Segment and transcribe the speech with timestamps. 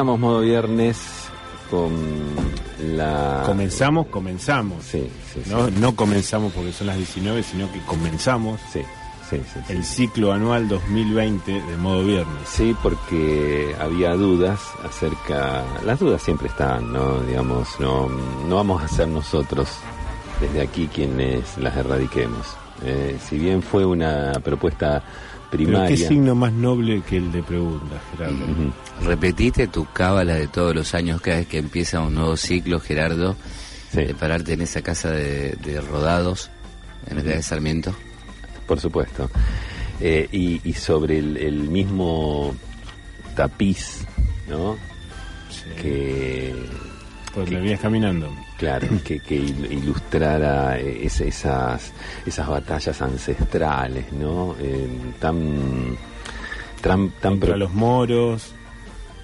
[0.00, 0.98] comenzamos modo viernes
[1.70, 1.92] con
[2.96, 3.42] la...
[3.44, 4.82] Comenzamos, comenzamos.
[4.82, 5.50] Sí, sí, sí.
[5.50, 8.80] No, no comenzamos porque son las 19, sino que comenzamos Sí,
[9.28, 9.72] sí, sí, sí.
[9.74, 12.48] el ciclo anual 2020 de modo viernes.
[12.48, 15.64] Sí, porque había dudas acerca...
[15.84, 17.20] Las dudas siempre están, ¿no?
[17.20, 18.08] Digamos, no,
[18.48, 19.68] no vamos a ser nosotros
[20.40, 22.46] desde aquí quienes las erradiquemos.
[22.82, 25.02] Eh, si bien fue una propuesta
[25.50, 28.36] Pero qué signo más noble que el de pregunta, Gerardo.
[29.02, 33.36] Repetiste tu cábala de todos los años cada vez que empieza un nuevo ciclo, Gerardo,
[33.92, 34.02] Sí.
[34.04, 36.48] de pararte en esa casa de, de rodados,
[37.08, 37.92] en la calle de Sarmiento.
[38.66, 39.28] Por supuesto.
[40.00, 42.54] Eh, y, y sobre el, el mismo
[43.34, 44.06] tapiz,
[44.48, 44.76] ¿no?
[45.50, 45.82] Sí.
[45.82, 46.54] Que,
[47.34, 48.28] Pues me vienes caminando.
[48.58, 51.92] claro, que, que il- ilustrara eh, es- esas,
[52.26, 54.56] esas batallas ancestrales, ¿no?
[54.60, 54.88] Eh,
[55.20, 55.96] tan,
[56.80, 58.52] tan, tan Contra los moros,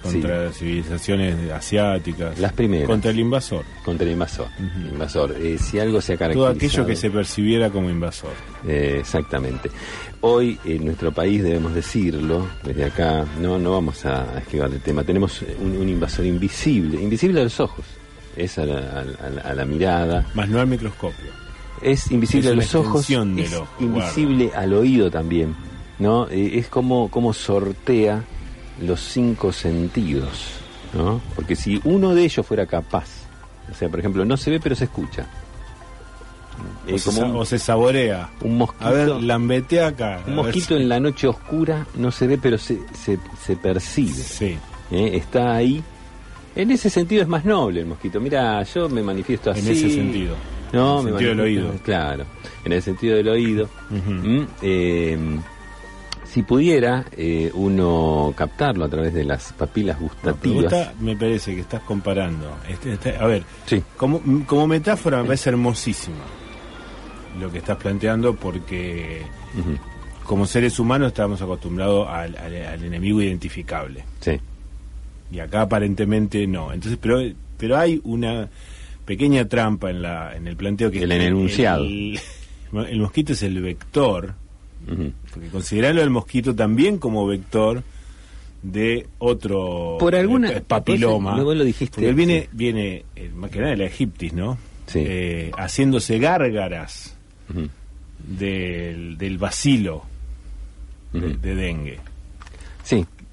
[0.01, 2.39] contra civilizaciones asiáticas.
[2.39, 2.87] Las primeras.
[2.87, 3.65] Contra el invasor.
[3.83, 4.47] contra el invasor.
[4.57, 5.35] El invasor.
[5.41, 6.53] Eh, si algo se ha Todo caracterizado...
[6.53, 8.31] aquello que se percibiera como invasor.
[8.65, 9.69] Eh, exactamente.
[10.21, 15.03] Hoy en nuestro país debemos decirlo, desde acá, no, no vamos a esquivar el tema,
[15.03, 17.85] tenemos un, un invasor invisible, invisible a los ojos,
[18.37, 21.31] es a la, a la- a la mirada, Más no al microscopio.
[21.81, 25.55] es invisible Es a los ojos, es ojo, invisible al oído también,
[25.99, 26.27] ¿no?
[26.29, 28.23] Eh, es como, como sortea
[28.81, 30.29] los cinco sentidos,
[30.93, 31.19] ¿no?
[31.35, 33.07] Porque si uno de ellos fuera capaz,
[33.71, 35.25] o sea, por ejemplo, no se ve pero se escucha.
[36.87, 38.29] Eh, o, se, como sa- un- o se saborea.
[38.41, 38.85] un mosquito.
[38.85, 40.21] A ver, lambetea acá.
[40.25, 44.13] Un mosquito si- en la noche oscura no se ve, pero se, se, se percibe.
[44.13, 44.57] Sí,
[44.91, 45.11] ¿eh?
[45.13, 45.83] Está ahí.
[46.57, 48.19] En ese sentido es más noble el mosquito.
[48.19, 49.59] Mira, yo me manifiesto así.
[49.61, 50.35] en ese sentido.
[50.73, 51.71] No, En me el sentido del oído.
[51.83, 52.25] Claro,
[52.65, 53.69] en el sentido del oído.
[53.89, 54.41] ¿Mm?
[54.61, 55.17] Eh,
[56.25, 60.93] si pudiera eh, uno captarlo a través de las papilas No, gustativas.
[60.99, 62.57] me parece que estás comparando.
[62.67, 66.17] Este- este- a ver, Sí, como, como metáfora me parece hermosísima
[67.39, 69.21] lo que estás planteando porque
[70.25, 74.03] como seres humanos estamos acostumbrados al, al- al enemigo identificable.
[74.19, 74.39] sí,
[75.31, 76.71] Y acá aparentemente no.
[76.71, 77.19] Entonces, pero,
[77.57, 78.49] pero hay una
[79.05, 81.83] pequeña trampa en la en el planteo que el enunciado.
[81.85, 82.19] El,
[82.73, 84.33] el mosquito es el vector,
[84.91, 85.11] ujú.
[85.33, 87.83] porque considerarlo el mosquito también como vector
[88.63, 91.41] de otro Por alguna- eh, papiloma.
[91.41, 92.49] vos lo dijiste, Porque él viene, sí.
[92.53, 94.57] viene eh, más que nada de la egiptis, ¿no?
[94.87, 94.99] Sí.
[95.05, 97.15] Eh, haciéndose gárgaras
[98.27, 100.03] del, del de,
[101.13, 101.27] ujú.
[101.41, 101.99] de dengue.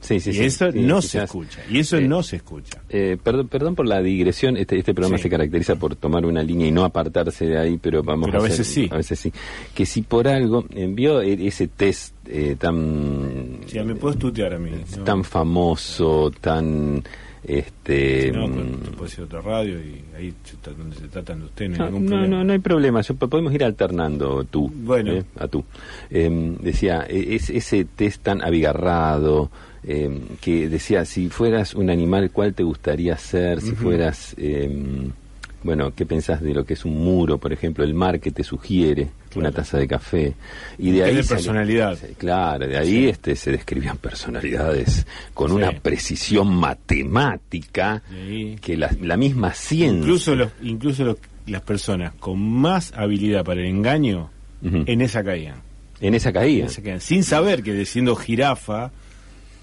[0.04, 0.31] Sí, sí, sí.
[0.31, 1.60] y sí, eso sí, no se escucha.
[1.70, 2.82] Y eso Eh, no se escucha.
[2.91, 5.22] Eh, perdón, perdón por la digresión, este, este programa Sí.
[5.25, 8.47] se caracteriza por tomar una línea y no apartarse de ahí, pero vamos Pero a
[8.47, 8.89] hacer- veces sí.
[8.92, 9.33] A veces sí.
[9.74, 14.59] Que si por algo envió e- ese test eh, tan, Si me puedes tutear a
[14.59, 14.71] mí.
[14.98, 15.04] ¿no?
[15.04, 17.03] tan famoso, tan...
[17.47, 20.33] Este, Si no, mm, pues, puede ser otra radio y ahí
[20.78, 22.36] donde se tratan de usted no hay no, ningún no, problema.
[22.39, 25.12] no, no hay problema, yo, podemos ir alternando tú, Bueno.
[25.12, 25.62] eh, a tú.
[26.10, 29.50] Eh, decía, e- es, ese test tan abigarrado,
[29.86, 33.60] eh, que decía, si fueras un animal, ¿cuál te gustaría ser?
[33.60, 35.09] Si fueras, eh,
[35.63, 38.45] bueno, ¿qué pensás de lo que es un muro, por ejemplo, el mar que te
[38.45, 40.34] sugiere una taza de café?
[40.78, 41.98] Y de ahí de personalidad.
[42.19, 45.57] Claro, de ahí este se describían personalidades con Sí.
[45.57, 48.03] una precisión matemática
[48.60, 49.98] que la, la misma ciencia.
[50.01, 51.16] Incluso, los, incluso los-
[51.47, 54.31] las personas con más habilidad para el engaño,
[54.63, 55.57] en esa caían.
[56.01, 56.65] en esa caída.
[56.65, 57.01] En esa caían.
[57.01, 58.92] Sin saber que siendo jirafa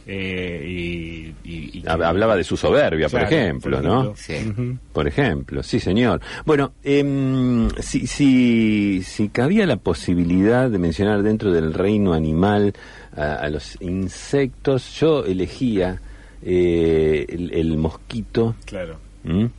[0.07, 4.13] eh, y, y- y- Hab- Hablaba de su soberbia, Claro, por ejemplo, por ¿no?
[4.13, 4.63] ejemplo.
[4.73, 4.77] Sí.
[4.93, 6.21] Por ejemplo, sí, señor.
[6.45, 12.73] Bueno, em, si, si, si cabía la posibilidad de mencionar dentro del reino animal
[13.15, 16.01] a, a los insectos, yo elegía
[16.43, 18.55] eh, el, el mosquito.
[18.65, 18.97] Claro.
[19.23, 19.49] ¿m?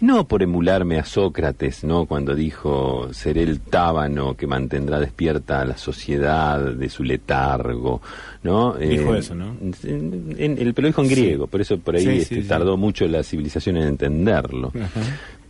[0.00, 2.06] No por emularme a Sócrates, ¿no?
[2.06, 8.00] Cuando dijo, seré el tábano que mantendrá despierta a la sociedad de su letargo,
[8.42, 8.74] ¿no?
[8.74, 9.56] Dijo Eh, eso, ¿no?
[9.60, 11.14] en- pero lo dijo en Sí.
[11.14, 12.48] griego, por eso por ahí Sí, este, sí, sí.
[12.48, 14.72] tardó mucho la civilización en entenderlo.
[14.74, 15.00] Ajá.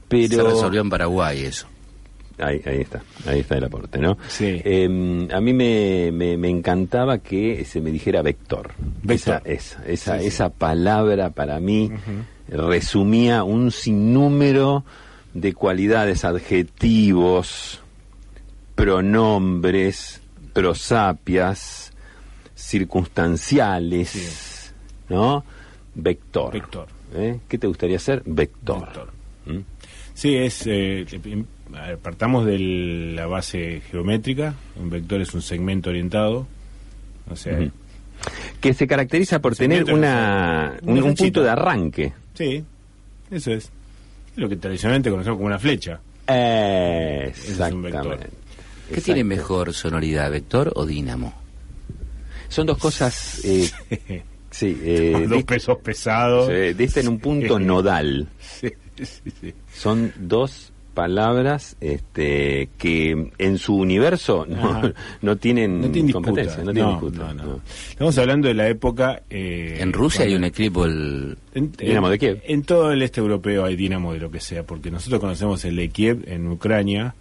[0.08, 1.66] Pero Se resolvió en Paraguay eso.
[2.38, 4.16] Ahí, ahí está, ahí está el aporte, ¿no?
[4.28, 4.60] Sí.
[4.64, 8.70] Eh, a mí me, me, me encantaba que se me dijera vector.
[9.02, 9.42] Vector.
[9.44, 10.26] Esa, esa, esa, Sí, sí.
[10.28, 11.90] esa palabra para mí
[12.48, 14.84] resumía un sinnúmero
[15.34, 17.80] de cualidades, adjetivos,
[18.74, 20.20] pronombres,
[20.52, 21.92] prosapias,
[22.54, 24.72] circunstanciales, Sí.
[25.08, 25.44] ¿no?
[25.94, 26.52] Vector.
[26.52, 26.86] Vector.
[27.14, 27.38] ¿Eh?
[27.48, 28.22] ¿Qué te gustaría ser?
[28.24, 28.80] Vector.
[28.80, 29.12] Vector.
[29.46, 29.60] ¿Mm?
[30.14, 30.66] Sí, es.
[30.66, 31.06] eh,
[31.70, 32.58] ver, partamos de
[33.14, 34.54] la base geométrica.
[34.76, 36.46] Un vector es un segmento orientado.
[37.30, 37.58] O sea,
[38.60, 42.12] que se caracteriza por tener una, un, punto de arranque.
[42.38, 42.64] Sí,
[43.32, 43.68] eso es.
[44.36, 46.00] Lo que tradicionalmente conocemos como una flecha.
[46.24, 48.12] es un vector.
[48.12, 48.30] Exactamente.
[48.94, 51.34] ¿Qué tiene mejor sonoridad, vector o dínamo?
[52.48, 53.68] Son dos cosas, eh,
[54.52, 56.46] sí, eh, Dos pesos pesados.
[56.46, 58.28] sí, diste en un punto nodal.
[58.40, 59.54] Sí, sí, sí.
[59.74, 64.82] Son dos palabras este, que en su universo no,
[65.22, 66.64] no tienen No tiene competencia, disputa.
[66.64, 67.44] no tienen No, disputa, no, no.
[67.54, 67.60] no.
[67.90, 69.22] Estamos hablando de la época...
[69.30, 71.38] eh, En Rusia hay un equipo, el...
[71.54, 72.42] En, Dinamo de Kiev.
[72.44, 75.76] En todo el este europeo hay Dinamo de lo que sea, porque nosotros conocemos el
[75.76, 77.14] de Kiev en Ucrania,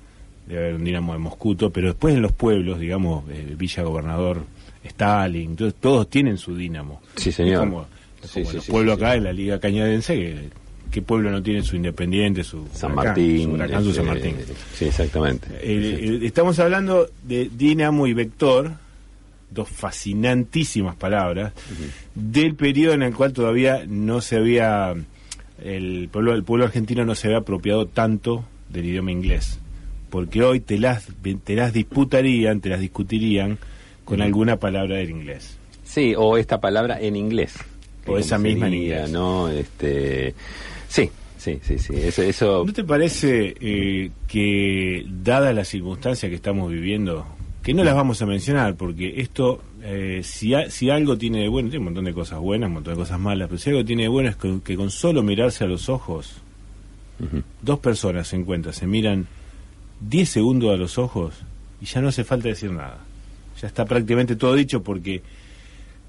[0.48, 4.42] debe haber un Dinamo de Moscuto, pero después en los pueblos, digamos, eh, Villa Gobernador,
[4.84, 7.00] Stalin, entonces todos tienen su Dinamo.
[7.16, 7.54] Sí, señor.
[7.54, 7.82] Es como,
[8.24, 9.18] es Sí, como sí, los sí, pueblos sí, acá sí.
[9.20, 10.50] en la Liga Cañadense, que
[10.92, 13.44] ¿qué pueblo no tiene su Independiente, su San Huracán, Martín.
[13.44, 14.46] su Huracán, su San este, Martín?
[14.74, 15.48] Sí, exactamente.
[15.62, 18.74] Eh, eh, estamos hablando de Dinamo y Vector,
[19.50, 21.54] dos fascinantísimas palabras,
[22.16, 24.94] del periodo en el cual todavía no se había,
[25.64, 29.60] el pueblo, el pueblo argentino no se había apropiado tanto del idioma inglés,
[30.10, 31.08] porque hoy te las,
[31.44, 33.58] te las disputarían, te las discutirían
[34.06, 35.58] con alguna palabra del inglés.
[35.84, 37.56] Sí, o esta palabra en inglés.
[38.06, 39.10] O esa misma en inglés.
[39.10, 39.50] ¿no?
[39.50, 40.34] Este,
[40.88, 41.94] sí, sí, sí, sí.
[41.96, 47.26] Eso, eso ¿No te parece eh, que, dada la circunstancia que estamos viviendo,
[47.64, 50.54] que no las vamos a mencionar, porque esto, eh, si,
[50.90, 53.48] algo tiene de bueno, tiene un montón de cosas buenas, un montón de cosas malas,
[53.48, 56.42] pero si algo tiene de bueno es que, que con solo mirarse a los ojos,
[57.62, 59.28] dos personas se encuentran, se miran
[60.02, 61.34] 10 segundos a los ojos
[61.82, 63.00] y ya no hace falta decir nada.
[63.62, 65.24] Ya está prácticamente todo dicho porque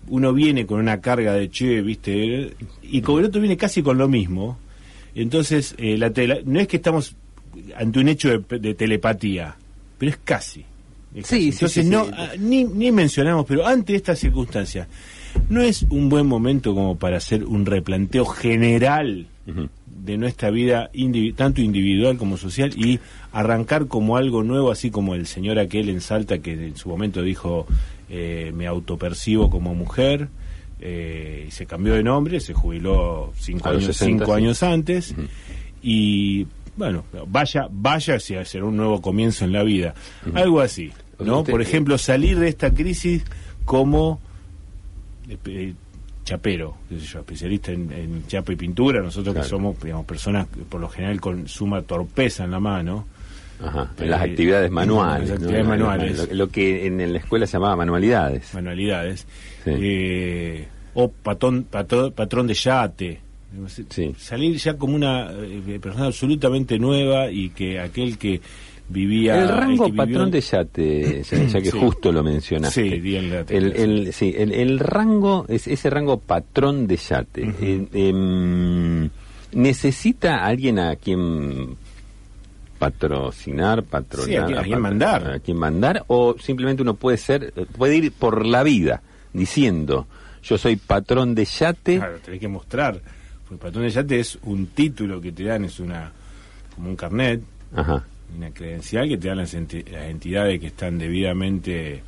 [0.08, 3.98] uno viene con una carga de che, viste, y como el otro viene casi con
[3.98, 4.58] lo mismo,
[5.22, 7.16] entonces eh, la tela, no es que estamos
[7.76, 9.56] ante un hecho de, de telepatía,
[9.98, 10.64] pero es casi.
[11.14, 11.52] es Sí, casi.
[11.52, 12.10] sí, Entonces sí, no, sí.
[12.16, 14.86] ah, ni, ni mencionamos, pero ante esta circunstancia,
[15.48, 19.26] ¿no es un buen momento como para hacer un replanteo general
[19.86, 20.90] de nuestra vida,
[21.36, 23.00] tanto individual como social, y
[23.32, 27.22] arrancar como algo nuevo, así como el señor aquel en Salta que en su momento
[27.22, 27.66] dijo,
[28.10, 30.28] eh, me autopercibo como mujer,
[30.80, 34.32] eh, y se cambió de nombre, se jubiló cinco, años, 60, cinco sí.
[34.32, 35.14] años antes,
[35.82, 39.94] y bueno, vaya, vaya hacia hacer un nuevo comienzo en la vida,
[40.34, 41.44] algo así, ¿no?
[41.44, 43.24] Por ejemplo, salir de esta crisis
[43.64, 44.20] como
[45.28, 45.74] eh, eh,
[46.24, 49.44] chapero, qué sé yo, especialista en, en chapa y pintura, nosotros Claro.
[49.44, 53.06] que somos digamos, personas que por lo general con suma torpeza en la mano,
[53.60, 55.30] Ajá, en Eh, las actividades manuales.
[55.30, 55.46] las ¿no?
[55.46, 56.28] actividades Lo- manuales.
[56.28, 58.54] Lo, lo que en, en la escuela se llamaba manualidades.
[58.54, 59.26] manualidades,
[59.76, 59.80] Sí.
[59.82, 63.20] eh, o patón, patrón, patrón de yate.
[63.90, 64.14] Sí.
[64.18, 68.40] Salir ya como una eh, persona absolutamente nueva y que aquel que
[68.90, 69.40] vivía...
[69.42, 71.78] El rango que vivió- patrón de yate, ya, que Sí.
[71.78, 73.00] justo lo mencionaste.
[73.00, 79.08] Sí, el, el, sí, el, el rango, es ese rango patrón de yate, eh, em,
[79.52, 81.76] ¿necesita alguien a quien
[82.78, 84.28] patrocinar, patronar?
[84.28, 85.30] Sí, a quien- a quien mandar.
[85.32, 86.04] a quien mandar?
[86.08, 89.02] ¿O simplemente uno puede ser, puede ir por la vida
[89.38, 90.06] diciendo,
[90.42, 91.96] yo soy patrón de yate?
[91.98, 93.00] Claro, tenés que mostrar.
[93.48, 96.12] Porque patrón de yate es un título que te dan, es una
[96.74, 97.40] como un carnet,
[97.74, 98.04] Ajá.
[98.36, 102.02] una credencial que te dan las, enti- las entidades que están debidamente eh,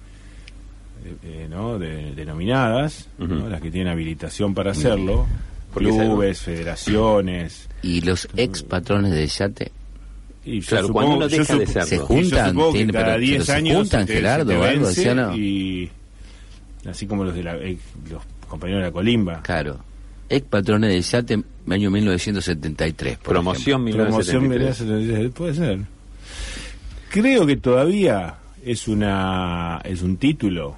[1.22, 1.78] eh, ¿no?
[1.78, 5.26] de- denominadas, las que tienen habilitación para hacerlo,
[5.72, 7.68] Porque clubes, federaciones.
[7.82, 9.72] ¿Y los ex patrones de yate
[10.44, 11.86] Y yo Claro, supongo- cuando uno yo deja de serlo.
[11.86, 12.48] se y yo juntan?
[12.50, 14.56] supongo que Tiene- cada pero- 10 pero se años juntan, se te- Gerardo, se te
[14.60, 15.36] o algo, vence ¿sí o no?
[15.36, 15.90] Y
[16.86, 17.76] así como los de la, eh,
[18.10, 19.42] los compañeros de la colimba.
[19.42, 19.78] Claro.
[20.28, 23.16] Ex patrones de yate, año 1973.
[23.18, 24.80] por Promoción Promoción 1973.
[24.80, 25.78] 1973, puede ser.
[27.10, 30.76] Creo que todavía es una es un título,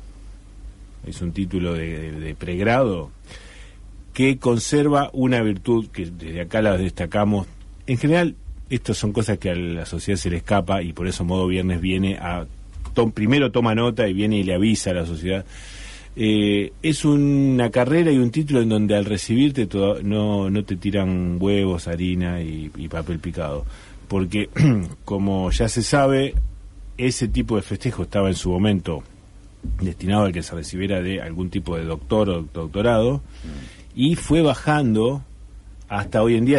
[1.06, 3.10] es un título de, de- de pregrado
[4.14, 7.46] que conserva una virtud que desde acá la destacamos.
[7.86, 8.34] En general,
[8.70, 11.80] estas son cosas que a la sociedad se le escapa y por eso Modo Viernes
[11.80, 12.46] viene a
[12.94, 15.44] to- primero toma nota y viene y le avisa a la sociedad.
[16.14, 20.76] Eh, es una carrera y un título en donde al recibirte toda- no, no te
[20.76, 23.64] tiran huevos, harina y, papel picado.
[24.08, 24.50] Porque,
[25.04, 26.34] como ya se sabe,
[26.98, 29.02] ese tipo de festejo estaba en su momento
[29.80, 33.22] destinado al que se recibiera de algún tipo de doctor o doctorado
[33.94, 35.22] y fue bajando
[35.88, 36.58] hasta hoy en día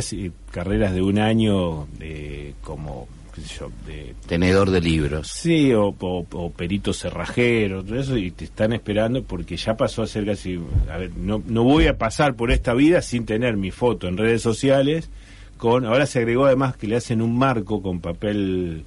[0.52, 4.16] carreras de un año de, como qué sé yo, de.
[4.28, 5.28] Tenedor de libros.
[5.28, 10.04] Sí, o, o, o perito cerrajero, todo eso, y te están esperando porque ya pasó
[10.04, 10.60] a ser casi.
[10.92, 14.18] A ver, no, no voy a pasar por esta vida sin tener mi foto en
[14.18, 15.10] redes sociales.
[15.58, 18.84] con Ahora se agregó además que le hacen un marco con papel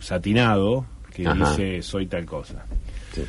[0.00, 1.50] satinado que Ajá.
[1.50, 2.64] dice soy tal cosa.
[3.14, 3.22] Sí.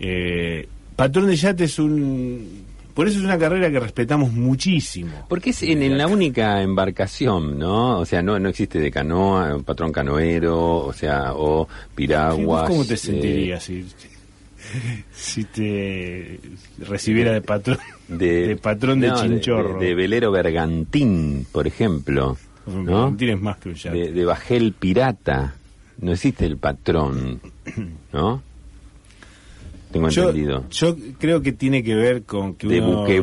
[0.00, 2.64] Eh, Patrón de yate es un...
[2.94, 5.26] Por eso es una carrera que respetamos muchísimo.
[5.28, 7.98] Porque es en, en la única embarcación, ¿no?
[7.98, 12.68] O sea, no no existe de canoa, patrón canoero, o sea, o piraguas.
[12.68, 13.84] ¿Cómo te eh, sentirías si,
[15.12, 16.40] si te
[16.78, 19.80] recibiera de patrón de, patrón de no, chinchorro?
[19.80, 22.36] De, de velero bergantín, por ejemplo.
[22.66, 23.14] ¿no?
[23.16, 23.98] Tienes más que un yate.
[23.98, 25.56] De, de bajel pirata.
[25.98, 27.40] No existe el patrón,
[28.12, 28.42] ¿no?
[29.94, 30.64] Tengo yo, entendido.
[30.70, 33.20] yo creo que tiene que ver con que De uno, que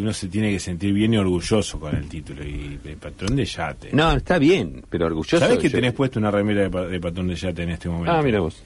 [0.00, 2.44] uno se tiene que sentir bien y orgulloso con el título.
[2.44, 3.88] Y el patrón de yate.
[3.92, 5.38] No, está bien, pero orgulloso.
[5.38, 8.12] ¿Sabes que yo- tenés puesto una remera de, de patrón de yate en este momento?
[8.12, 8.62] Ah, mira vos.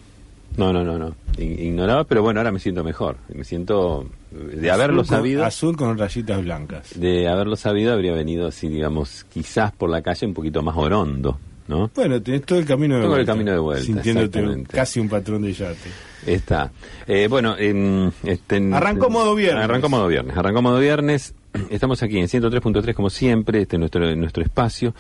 [0.57, 1.15] No, no, no, no.
[1.39, 3.17] Ignoraba, pero bueno, ahora me siento mejor.
[3.35, 5.45] Me siento eh, de haberlo Azul con- sabido.
[5.45, 7.01] Azul con rayitas blancas.
[7.01, 11.39] De haberlo sabido habría venido así, digamos, quizás por la calle un poquito más orondo,
[11.69, 11.91] ¿no?
[11.95, 13.33] Bueno, tenés todo el camino de Todo el vuelta.
[13.33, 15.91] camino de vuelta, Sintiéndote casi un patrón de yate.
[16.27, 16.73] Está.
[17.07, 19.65] Eh, bueno, en, este, Arrancó modo viernes.
[19.65, 20.37] Arrancó modo viernes.
[20.37, 21.35] Arrancó modo viernes.
[21.71, 24.95] Estamos aquí en 103.3 como siempre, este es nuestro, nuestro espacio.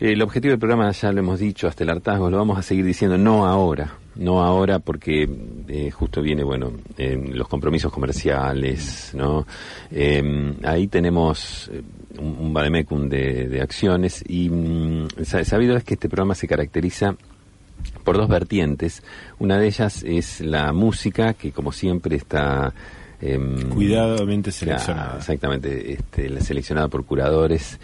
[0.00, 2.84] El objetivo del programa ya lo hemos dicho hasta el hartazgo, lo vamos a seguir
[2.84, 5.28] diciendo, no ahora, no ahora porque
[5.66, 6.70] eh, justo viene, bueno,
[7.34, 9.44] los compromisos comerciales, ¿no?
[9.90, 11.82] Eh, ahí tenemos eh,
[12.20, 12.52] un, un
[13.08, 17.16] de, acciones y mm, sa- sabido es que este programa se caracteriza
[18.04, 19.02] por dos vertientes.
[19.40, 22.72] Una de ellas es la música, que como siempre está...
[23.20, 25.16] em, Cuidadamente seleccionada.
[25.18, 27.78] exactamente, este, la seleccionada por curadores.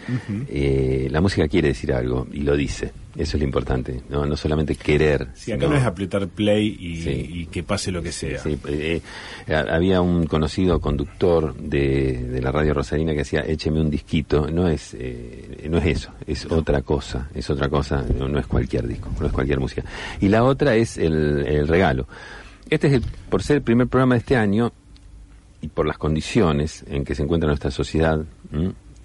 [0.49, 2.91] Eh, la música quiere decir algo y lo dice.
[3.17, 4.01] Eso es lo importante.
[4.09, 5.29] No, no solamente querer.
[5.35, 7.09] Sí, acá sino- no es apretar play y, Sí.
[7.29, 8.39] y que pase lo que sea.
[8.39, 8.99] Sí, eh,
[9.47, 14.47] eh, había un conocido conductor de, de la radio rosarina que decía écheme un disquito
[14.51, 18.47] no es eh, no es eso es otra cosa es otra cosa no, no es
[18.47, 19.83] cualquier disco no es cualquier música
[20.19, 22.07] y la otra es el, el regalo
[22.69, 24.73] este es el, por ser el primer programa de este año
[25.65, 28.23] y por las condiciones en que se encuentra nuestra sociedad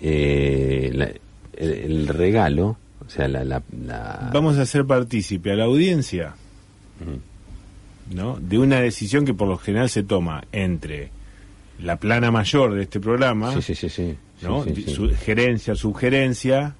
[0.00, 1.10] eh, la-
[1.56, 2.76] el, el regalo
[3.06, 6.34] o sea la, la, la- Vamos a hacer partícipe a la audiencia
[8.14, 8.38] ¿no?
[8.40, 11.10] de una decisión que por lo general se toma entre
[11.82, 14.64] la plana mayor de este programa, sí sí ¿no?
[14.94, 15.10] Su-
[15.94, 16.74] gerencia.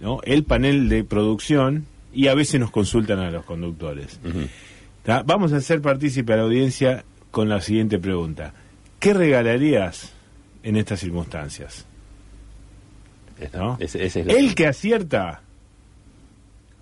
[0.00, 0.20] ¿no?
[0.24, 4.18] el panel de producción y a veces nos consultan a los conductores.
[5.26, 8.54] Vamos a hacer partícipe a la audiencia con la siguiente pregunta.
[8.98, 10.12] ¿Qué regalarías
[10.62, 11.84] en estas circunstancias?
[13.40, 13.76] Esta- ¿no?
[13.80, 15.40] ese- ese es la- El que acierta,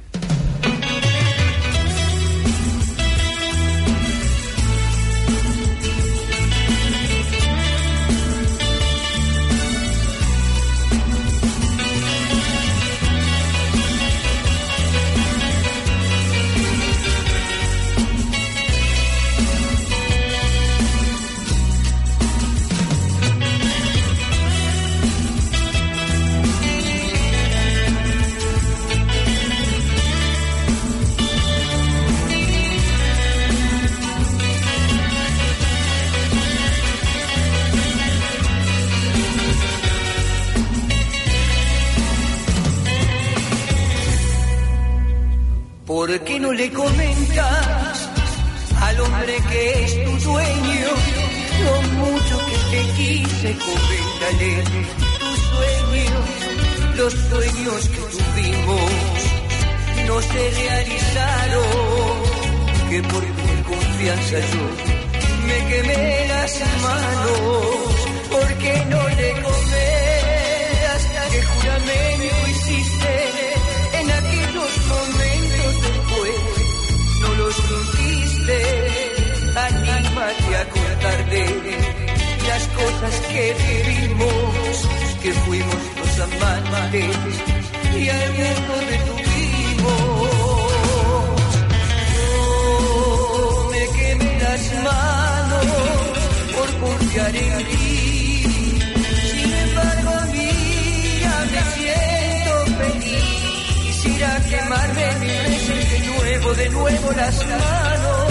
[45.99, 48.09] ¿Por qué no le comentas
[48.83, 50.91] al hombre que es tu dueño
[51.65, 53.57] lo mucho que te quise?
[53.59, 54.63] Coméntale
[55.19, 56.27] tus sueños,
[56.99, 58.91] los sueños que tuvimos
[60.07, 61.67] no se realizaron.
[62.91, 64.65] Que por tu confianza yo
[65.49, 67.67] me quemé las manos.
[68.31, 71.03] ¿Por qué no le comentas
[71.33, 71.41] que
[81.31, 84.89] las cosas que vivimos,
[85.23, 87.17] que fuimos los amantes
[87.95, 90.29] y al mundo detuvimos.
[93.35, 95.67] Yo me quemé las manos
[96.57, 98.43] por confiar en ti.
[99.33, 103.83] Sin embargo, mira, me siento feliz.
[103.83, 105.07] Quisiera quemarme
[105.93, 108.28] de nuevo, de nuevo las manos.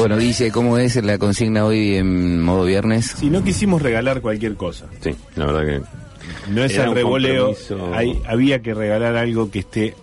[0.00, 3.14] Bueno, Guille, ¿cómo es la consigna hoy en modo viernes?
[3.18, 7.54] Si no quisimos regalar cualquier cosa, Sí, la verdad que no es el un revoleo,
[7.92, 9.94] hay- había que regalar algo que esté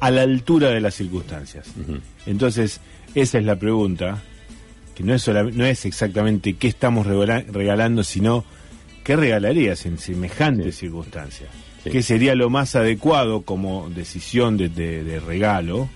[0.00, 1.66] a la altura de las circunstancias.
[2.26, 2.80] Entonces,
[3.14, 4.22] esa es la pregunta,
[4.94, 8.44] que no es, sola- no es exactamente qué estamos regala- regalando, sino
[9.02, 11.50] qué regalarías en semejantes circunstancias.
[11.82, 11.90] Sí.
[11.90, 15.90] ¿Qué sería lo más adecuado como decisión de, de- de regalo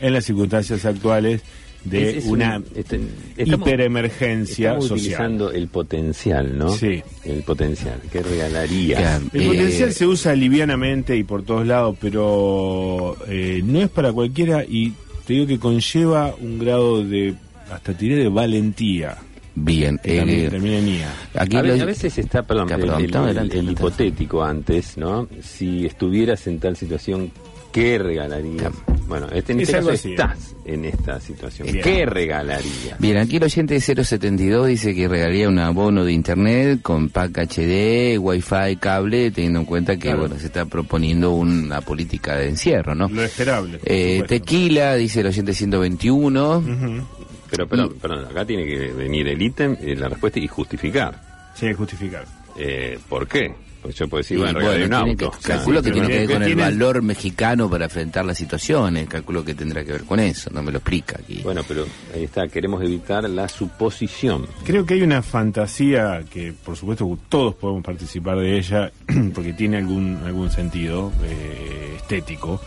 [0.00, 1.40] en las circunstancias actuales
[1.84, 3.00] de es- es una un- este-
[3.36, 4.98] estamos- hiperemergencia estamos social?
[5.00, 6.70] utilizando el potencial, ¿no?
[6.76, 7.02] Sí.
[7.24, 8.00] El potencial.
[8.12, 8.98] ¿Qué regalaría?
[8.98, 9.24] Claro.
[9.32, 14.12] El Eh, potencial se usa livianamente y por todos lados, pero eh, no es para
[14.12, 14.92] cualquiera y
[15.26, 17.34] te digo que conlleva un grado de,
[17.70, 19.16] hasta tiré de valentía,
[19.54, 19.98] Bien.
[20.02, 20.16] que
[20.50, 23.70] también eh, aquí a, lo- ve- a veces está, perdón, perdón, el- el- adelante, el
[23.70, 25.28] hipotético antes, ¿no?
[25.42, 27.30] Si estuvieras en tal situación,
[27.72, 28.72] ¿qué regalarías?
[29.10, 30.12] Bueno, este, en Es este caso así, ¿eh?
[30.12, 31.66] estás en esta situación.
[31.70, 31.82] Bien.
[31.82, 32.96] ¿Qué regalarías?
[33.00, 37.36] Bien, aquí el oyente de 072 dice que regalaría un abono de internet con pack
[37.38, 40.20] HD, wifi, cable, teniendo en cuenta que Claro.
[40.20, 43.08] bueno se está proponiendo una política de encierro, ¿no?
[43.08, 43.80] Lo esperable.
[43.84, 46.58] Eh, tequila, dice el oyente 121.
[46.58, 47.06] Ujú.
[47.50, 51.20] Pero, perdón, perdón, acá tiene que venir el ítem, eh, la respuesta y justificar.
[51.56, 52.24] Sí, justificar.
[52.56, 53.52] Eh, ¿Por qué?
[53.82, 55.16] Pues yo puedo decir, Y bueno, regalaría un auto.
[55.30, 58.24] que- O sea, calculo que tiene que ver ¿qué con el valor mexicano para enfrentar
[58.26, 61.40] las situaciones, calculo que tendrá que ver con eso, no me lo explica aquí.
[61.42, 64.46] Bueno, pero ahí está, queremos evitar la suposición.
[64.64, 68.92] Creo que hay una fantasía que, por supuesto, todos podemos participar de ella,
[69.34, 72.60] porque tiene algún, algún sentido eh, estético,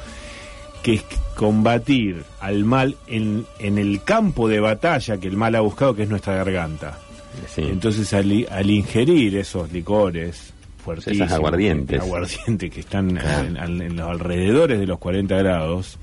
[0.82, 1.04] que es
[1.36, 6.04] combatir al mal en, en el campo de batalla que el mal ha buscado, que
[6.04, 6.98] es nuestra garganta.
[7.54, 7.62] Sí.
[7.62, 10.53] Entonces, al, al ingerir esos licores
[11.24, 12.02] Esas aguardientes.
[12.04, 15.98] aguardientes que están en, en- en los alrededores de los 40 grados,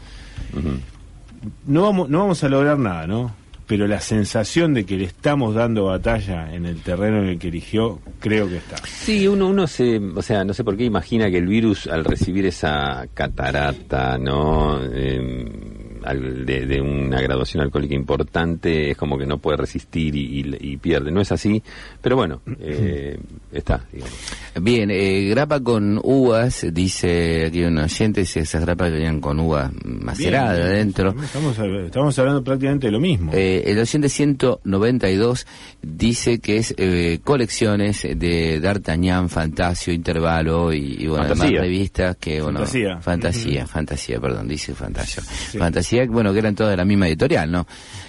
[1.66, 3.34] no vamos, no vamos a lograr nada, ¿no?
[3.66, 7.48] Pero la sensación de que le estamos dando batalla en el terreno en el que
[7.48, 8.76] eligió, creo que está.
[8.84, 12.04] Sí, uno, uno se, o sea, no sé por qué imagina que el virus al
[12.04, 14.80] recibir esa catarata, ¿no?
[14.92, 15.69] Eh, al-
[16.00, 20.76] de, de una graduación alcohólica importante, es como que no puede resistir y, y- y
[20.76, 21.10] pierde.
[21.10, 21.62] No es así,
[22.00, 23.18] pero bueno, eh,
[23.52, 24.14] está, digamos.
[24.60, 29.38] Bien, eh, grapa con uvas, dice aquí un oyente, si esas grapas que venían con
[29.40, 31.14] uva macerada Bien, adentro.
[31.22, 33.32] Estamos, estamos hablando prácticamente de lo mismo.
[33.34, 35.46] Eh, el oyente 192
[35.82, 41.46] dice que es eh, colecciones de D'Artagnan, Fantasio, Intervalo y, y bueno, Fantasía.
[41.46, 42.98] demás revistas que, bueno, Fantasía.
[43.00, 45.22] Fantasía, Fantasía, perdón, dice Fantasio.
[45.22, 45.58] Sí.
[45.58, 47.66] Fantasía, bueno, que eran todas de la misma editorial, ¿no?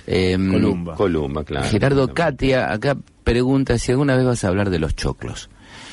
[0.07, 0.95] Eh, Columba.
[0.95, 1.67] Columba, claro.
[1.69, 2.13] Gerardo.
[2.13, 5.49] Katia acá pregunta si alguna vez vas a hablar de los choclos.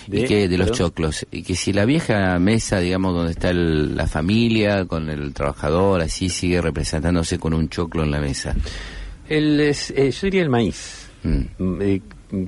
[0.06, 0.20] ¿De?
[0.20, 0.86] y que de los ¿Perdón?
[0.88, 5.34] choclos y que si la vieja mesa digamos donde está el- la familia con el
[5.34, 8.56] trabajador así sigue representándose con un choclo en la mesa
[9.28, 11.10] El, es- eh, yo diría el maíz.
[11.24, 11.40] Mm.
[11.62, 12.00] Mm, eh,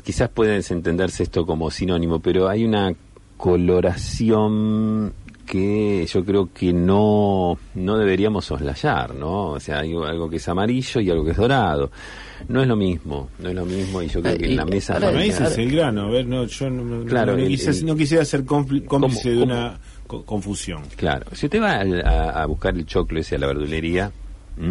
[0.03, 2.95] quizás puede entenderse esto como sinónimo, pero hay una
[3.37, 5.13] coloración
[5.51, 9.49] que yo creo que no, no deberíamos soslayar, ¿no?
[9.51, 11.91] O sea, hay algo que es amarillo y algo que es dorado.
[12.49, 14.65] No es lo mismo, no es lo mismo y yo creo que y en la
[14.65, 14.95] mesa...
[14.95, 18.25] ahora- es el grano, a ver, no, yo no, Claro, no quise- el- no quisiera
[18.25, 19.53] ser cómpli- cómplice ¿Cómo- de cómo?
[19.53, 20.83] una co- confusión.
[20.97, 24.13] Claro, si usted va a, a buscar el choclo ese a la verdulería...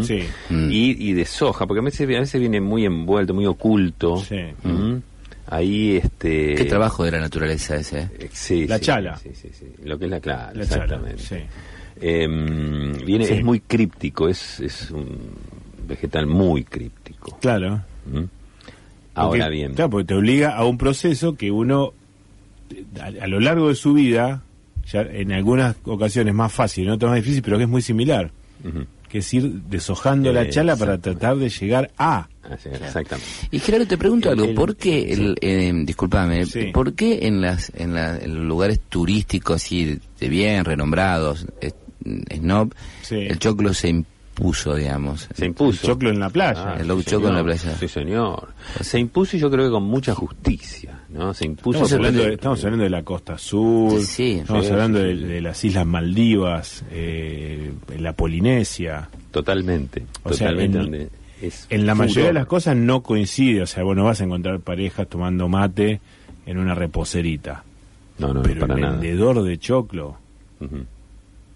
[0.04, 0.20] Sí.
[0.52, 0.70] Mm.
[0.72, 4.18] Y, y de soja, porque a veces, a veces viene muy envuelto, muy oculto.
[4.18, 4.36] Sí.
[5.52, 6.54] Ahí, este...
[6.56, 8.10] qué trabajo de la naturaleza ese ¿eh?
[8.20, 9.18] Eh, sí, La sí, chala.
[9.18, 9.66] Sí, sí, sí.
[9.84, 11.24] Lo que es la clara, La chala, exactamente.
[11.24, 11.36] sí.
[12.02, 13.34] Em, viene, Sí.
[13.34, 15.18] Es muy críptico, es, es un
[15.88, 17.38] vegetal muy críptico.
[17.42, 17.82] Claro.
[18.14, 18.28] ¿m?
[19.16, 21.94] Ahora Porque- bien, Claro, porque te obliga a un proceso que uno,
[23.02, 24.44] a, a lo largo de su vida,
[24.86, 28.32] ya en algunas ocasiones más fácil, en otras más difícil, pero que es muy similar,
[29.10, 32.29] que es ir deshojando la Eh, chala para tratar de llegar a.
[32.44, 33.28] así es, exactamente.
[33.52, 36.66] y Gerardo te pregunto El- algo ¿por qué el, eh, discúlpame Sí.
[36.74, 41.46] ¿por qué en las en, la- en los lugares turísticos así de, bien renombrados
[42.36, 43.16] snob Sí.
[43.16, 45.82] el choclo se impuso digamos Se impuso.
[45.86, 46.74] El choclo en la playa.
[46.74, 47.30] Ah, El sí, choclo señor.
[47.32, 47.78] en la playa.
[47.78, 48.54] Sí, señor.
[48.80, 51.34] Se impuso y yo creo que con mucha justicia, ¿no?
[51.34, 51.72] Se impuso...
[51.84, 55.16] Estamos hablando, de, estamos hablando de la costa sur, Sí, estamos sí, hablando sí, de,
[55.18, 55.24] sí.
[55.24, 59.10] de las Islas Maldivas, eh, la Polinesia.
[59.32, 60.78] Totalmente, O sea, totalmente.
[60.78, 61.10] en- donde
[61.42, 64.60] es En la mayoría de las cosas no coincide, o sea, bueno, vas a encontrar
[64.60, 66.02] parejas tomando mate
[66.46, 67.64] en una reposerita,
[68.18, 68.94] No, no, pero para el nada.
[68.94, 70.18] vendedor de choclo.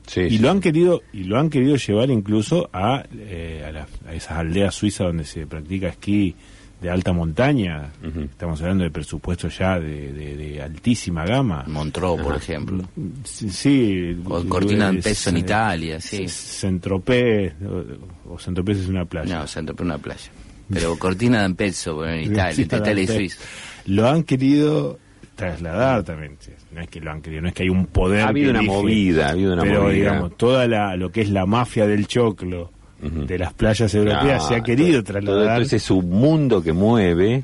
[0.07, 3.71] Sí, y sí, lo han querido y lo han querido llevar incluso a, eh, a,
[3.71, 6.35] las- a esas aldeas suizas donde se practica esquí
[6.83, 7.89] de alta montaña.
[8.29, 11.63] Estamos hablando de presupuestos ya de, de- de altísima gama.
[11.65, 12.83] Montreux por ejemplo
[13.23, 17.53] Sí, sí, o Cortina es- Peso en Italia sí Saint-Tropez,
[18.27, 19.39] o, o Saint-Tropez es una playa.
[19.39, 20.29] no entró por una playa
[20.73, 23.41] Pero cortina de Ampezzo, bueno, en Italia, entre Italia y Suiza.
[23.87, 24.97] Lo han querido
[25.35, 26.37] trasladar también.
[26.71, 28.21] No es que lo han querido, no es que hay un poder.
[28.21, 29.93] Ha habido que una movida, ha habido una pero movida.
[29.95, 32.71] digamos, toda la, lo que es la mafia del choclo,
[33.03, 35.55] de las playas europeas, se ha querido todo- trasladar.
[35.57, 37.43] Todo ese submundo que mueve,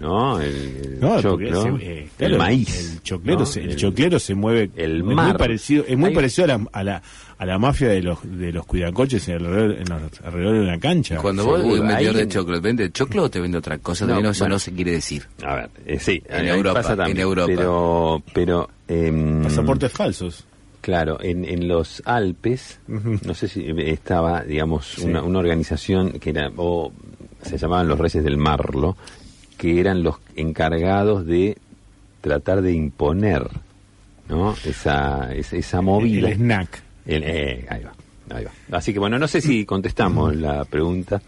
[0.00, 0.40] ¿no?
[0.40, 2.90] El, el No, porque choclo, se- eh, claro, el maíz.
[2.92, 3.46] El choclero, ¿no?
[3.46, 4.70] se, el El- choclero se mueve.
[4.76, 7.02] el es muy parecido, es muy parecido a la, a la
[7.36, 10.78] a la mafia de los de los cuidacoches en alrededor, en los- alrededor de una
[10.78, 11.16] cancha.
[11.16, 14.04] Cuando vos Seguro, un vendedor ahí- de choclo, ¿vende choclo o te vende otra cosa?
[14.06, 14.54] No, También eso bueno.
[14.54, 15.24] no se quiere decir.
[15.44, 17.46] A ver, eh, sí, En Europa, pasa también, en Europa.
[17.54, 20.44] Pero, pero em, Pasaportes falsos.
[20.84, 25.04] Claro, en, en los Alpes, no sé si estaba, digamos, Sí.
[25.06, 26.92] una, una organización que era, o
[27.42, 28.94] se llamaban los Reyes del Marlo,
[29.56, 31.56] que eran los encargados de
[32.20, 33.48] tratar de imponer,
[34.28, 34.52] ¿no?
[34.62, 36.28] Esa, esa, esa movida.
[36.28, 36.82] El snack.
[37.06, 37.94] El- eh, ahí va,
[38.36, 38.50] ahí va.
[38.76, 41.22] Así que bueno, no sé si contestamos la pregunta.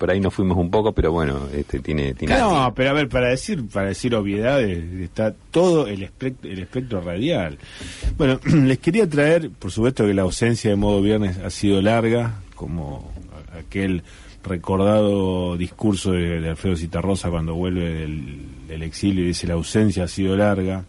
[0.00, 3.06] Por ahí nos fuimos un poco, pero bueno, este tiene, tiene No, pero a ver,
[3.10, 7.58] para decir para decir obviedades, está todo el espectro, el espectro radial.
[8.16, 12.40] Bueno, les quería traer, por supuesto que la ausencia de modo viernes ha sido larga,
[12.54, 13.12] como
[13.52, 14.02] aquel
[14.42, 20.04] recordado discurso de, de Alfredo Citarrosa cuando vuelve del, del exilio y dice la ausencia
[20.04, 20.86] ha sido larga.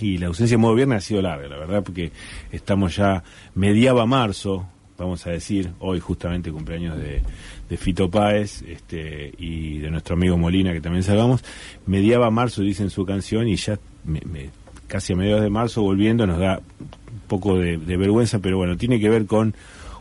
[0.00, 2.12] Y la ausencia de modo viernes ha sido larga, la verdad, porque
[2.52, 7.22] estamos ya mediaba marzo, vamos a decir, hoy justamente cumpleaños de,
[7.68, 11.44] de Fito Páez este, y de nuestro amigo Molina, que también salvamos,
[11.86, 14.20] mediaba marzo, dice en su canción, y ya me-
[14.86, 18.76] casi a mediados de marzo volviendo nos da un poco de, de vergüenza, pero bueno,
[18.76, 19.54] tiene que ver con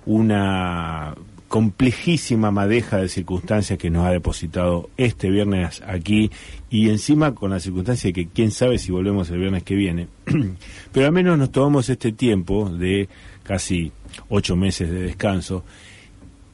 [0.06, 1.14] una
[1.50, 6.30] complejísima madeja de circunstancias que nos ha depositado este viernes aquí
[6.70, 10.08] y encima con la circunstancia de que quién sabe si volvemos el viernes que viene.
[10.92, 13.08] Pero al menos nos tomamos este tiempo de
[13.44, 13.92] casi
[14.30, 15.64] ocho meses de descanso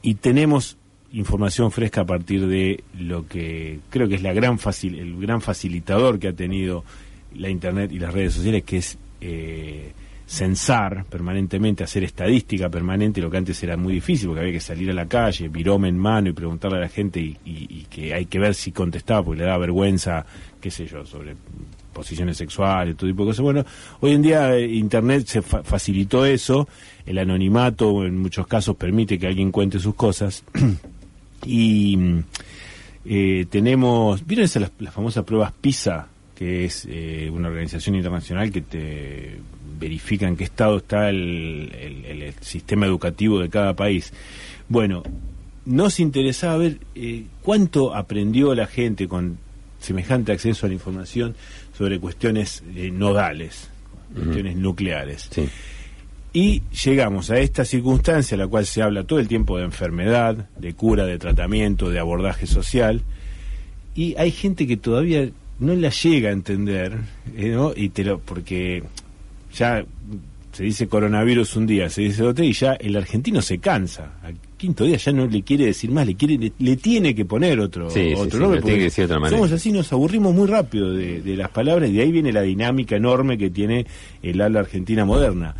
[0.02, 0.76] y tenemos
[1.14, 5.40] información fresca a partir de lo que creo que es la gran facil, el gran
[5.40, 6.84] facilitador que ha tenido
[7.36, 9.92] la internet y las redes sociales, que es eh,
[10.26, 14.90] censar permanentemente, hacer estadística permanente, lo que antes era muy difícil, porque había que salir
[14.90, 18.26] a la calle, virome en mano y preguntarle a la gente y, y- que hay
[18.26, 20.24] que ver si contestaba, porque le da vergüenza,
[20.60, 21.36] qué sé yo, sobre
[21.92, 23.42] posiciones sexuales, todo tipo de cosas.
[23.42, 23.64] Bueno,
[24.00, 26.66] hoy en día eh, Internet se fa- facilitó eso,
[27.06, 30.42] el anonimato en muchos casos permite que alguien cuente sus cosas.
[31.46, 31.98] y
[33.04, 36.08] eh, tenemos, ¿vieron esas las, las famosas pruebas PISA?
[36.34, 39.36] que es eh, una organización internacional que te
[39.78, 44.12] verifica en qué estado está el, el- el- el sistema educativo de cada país.
[44.68, 45.04] Bueno,
[45.64, 49.38] nos interesaba ver eh, cuánto aprendió la gente con
[49.78, 51.36] semejante acceso a la información
[51.78, 53.68] sobre cuestiones eh, nodales,
[54.12, 55.28] cuestiones nucleares.
[55.30, 55.48] Sí.
[56.36, 60.48] Y llegamos a esta circunstancia, en la cual se habla todo el tiempo de enfermedad,
[60.58, 63.02] de cura, de tratamiento, de abordaje social,
[63.94, 65.28] y hay gente que todavía
[65.60, 66.98] no la llega a entender,
[67.36, 67.72] eh, ¿no?
[67.76, 68.82] Y te lo, porque
[69.54, 69.84] ya
[70.52, 74.14] se dice coronavirus un día, se dice otro, y ya el argentino se cansa.
[74.24, 77.24] Al quinto día ya no le quiere decir más, le quiere, le, le tiene que
[77.24, 78.58] poner otro, Sí, sí, otro sí, nombre.
[78.58, 79.36] lo tiene que decir de otra manera.
[79.38, 82.42] Somos así, nos aburrimos muy rápido de, de las palabras, y de ahí viene la
[82.42, 83.86] dinámica enorme que tiene
[84.20, 85.54] el habla argentina moderna.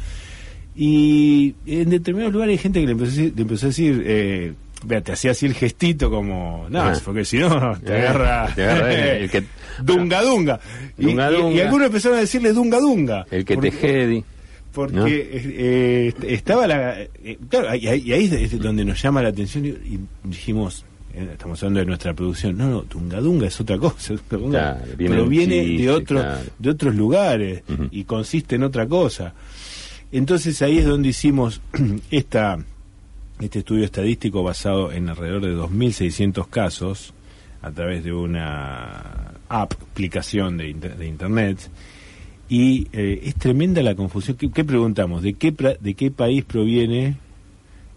[0.76, 4.02] Y en determinados lugares hay gente que le empezó a decir, le empezó a decir
[4.06, 4.52] eh,
[4.86, 6.92] vea, te hacía así el gestito como, no, Ah.
[7.04, 9.44] porque si no, te Eh, agarra, te agarra el- el que-
[9.82, 10.60] dunga dunga.
[10.98, 11.64] Y, Dunga, y- y dunga.
[11.64, 13.24] algunos empezaron a decirle dunga dunga.
[13.30, 14.24] El que Porque- te jedi.
[14.72, 15.06] porque ¿no?
[15.06, 19.28] eh, est- estaba la eh, claro y ahí, y ahí es donde nos llama la
[19.28, 20.84] atención y, dijimos
[21.14, 24.80] eh, estamos hablando de nuestra producción no no Dunga Dunga es otra cosa Dunga Dunga
[24.96, 26.40] Claro, viene chiste, de otro claro.
[26.58, 29.32] de otros lugares y consiste en otra cosa
[30.18, 31.60] entonces ahí es donde hicimos
[32.10, 32.58] esta
[33.40, 37.12] este estudio estadístico basado en alrededor de 2.600 casos
[37.62, 41.58] a través de una app, aplicación de, inter- de internet
[42.48, 44.36] y eh, es tremenda la confusión.
[44.36, 45.22] ¿Qué, qué preguntamos?
[45.22, 47.16] ¿De qué, pra- ¿De qué país proviene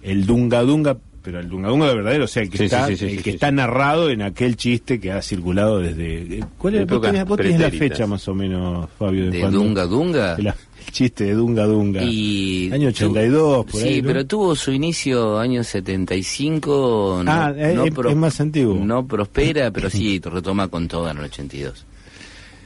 [0.02, 0.98] el Dunga Dunga?
[1.22, 3.06] Pero el Dunga Dunga de verdadero, o sea, el que Sí, está, sí, sí, sí,
[3.06, 3.36] el sí, que sí.
[3.36, 6.38] está narrado en aquel chiste que ha circulado desde...
[6.40, 6.86] eh, ¿Cuál era?
[6.86, 9.30] ¿Vos tenés, vos tenés la fecha más o menos, Fabio?
[9.30, 9.60] ¿De cuándo?
[9.60, 10.36] Dunga Dunga?
[10.38, 10.56] De la-
[10.98, 12.02] chiste de Dunga Dunga.
[12.04, 14.08] Y Año 82, por sí, ahí, ¿no?
[14.08, 17.22] pero tuvo su inicio año 75.
[17.24, 18.76] no- Ah, no es- es más antiguo.
[18.84, 21.86] No prospera, pero sí retoma con todo en el 82.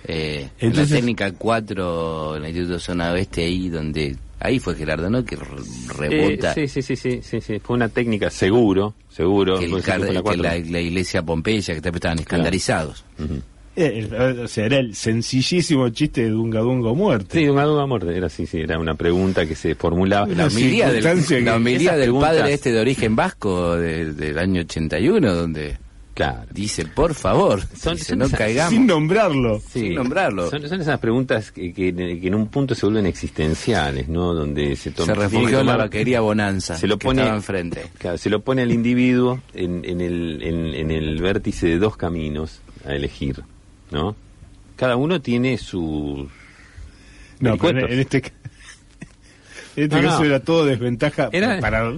[0.05, 4.15] Eh, en Entonces- la técnica 4, en el Instituto Zona Oeste, ahí donde...
[4.43, 5.23] Ahí fue Gerardo, ¿no?
[5.23, 5.45] Que re-
[6.09, 6.53] rebota.
[6.53, 7.59] Eh, sí, sí, sí, sí, sí, sí.
[7.59, 9.59] Fue una técnica seguro, seguro.
[9.59, 13.05] que, el Por que la, la iglesia Pompeya, que estaban escandalizados.
[13.75, 17.39] O sea, era el sencillísimo chiste de Dunga Dunga muerte.
[17.39, 18.15] Sí, Dunga Dunga muerte.
[18.17, 20.27] Era así, sí, era una pregunta que se formulaba.
[20.27, 21.03] La homilía del,
[21.45, 25.77] la homilía del preguntas- padre este de origen vasco de- del año 81, donde
[26.13, 26.41] Claro.
[26.51, 28.73] Dice, por favor, Son- dice, son no esas- caigamos.
[28.73, 29.61] Sin nombrarlo.
[29.71, 30.49] Sin nombrarlo.
[30.49, 34.33] Son, son esas preguntas que, que- que en un punto se vuelven existenciales, ¿no?
[34.33, 35.05] Donde se toma.
[35.05, 37.83] Se refugió en la vaquería Bonanza, Se lo que pone, estaba enfrente.
[37.97, 41.95] Claro, se lo pone al individuo en, en el, en, en el vértice de dos
[41.95, 43.41] caminos a elegir,
[43.91, 44.15] ¿no?
[44.75, 46.27] Cada uno tiene sus
[47.39, 48.17] No, pero en, este,
[49.75, 50.25] en este No, caso no.
[50.25, 51.91] era todo desventaja Era- para...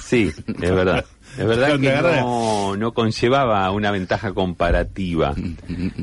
[0.00, 1.04] Sí, es verdad.
[1.38, 5.34] Es verdad que no, no conllevaba una ventaja comparativa.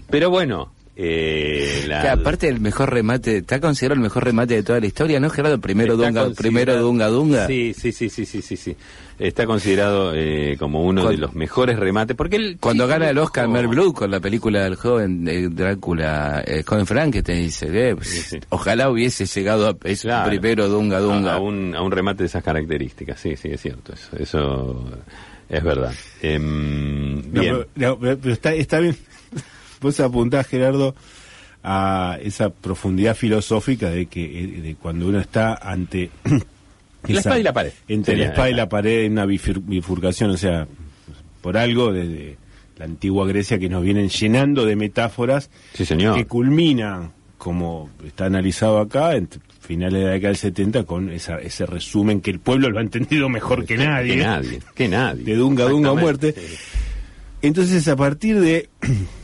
[0.09, 4.63] Pero bueno, eh, la- Que aparte el mejor remate, está considerado el mejor remate de
[4.63, 5.59] toda la historia, ¿no, Gerardo?
[5.59, 7.47] Primero está Dunga, primero Dunga Dunga.
[7.47, 8.75] Sí, sí, sí, sí, sí, sí, sí.
[9.19, 12.15] Está considerado eh, como uno de los mejores remates.
[12.17, 15.47] Porque él Cuando sí, gana el Oscar Mel Blue con la película del joven de
[15.49, 18.39] Drácula, el joven Frankenstein, dice, eh, pues, Sí, sí.
[18.49, 20.27] ojalá hubiese llegado a ese Claro.
[20.29, 21.33] primero Dunga Dunga.
[21.33, 23.93] A, a un, a un remate de esas características, sí, sí, es cierto.
[23.93, 24.85] Eso, eso
[25.49, 25.93] es verdad.
[26.23, 28.95] Em, No, pero, no, pero- pero está, está bien.
[29.81, 30.95] Vos apuntás, Gerardo,
[31.63, 36.09] a esa profundidad filosófica de que eh, de cuando uno está ante
[37.07, 37.71] La espada y la pared.
[37.87, 40.67] entre Sería la espada y la pared en una bifur- bifurcación, o sea,
[41.41, 42.37] por algo desde
[42.77, 46.15] la antigua Grecia que nos vienen llenando de metáforas Sí, señor.
[46.15, 49.27] que culminan, como está analizado acá, en
[49.61, 52.81] finales de la década del 70 con esa, ese resumen que el pueblo lo ha
[52.83, 54.15] entendido mejor que nadie.
[54.17, 55.23] Que nadie, que nadie.
[55.23, 56.35] De Dunga Dunga muerte.
[57.41, 58.69] Entonces, a partir de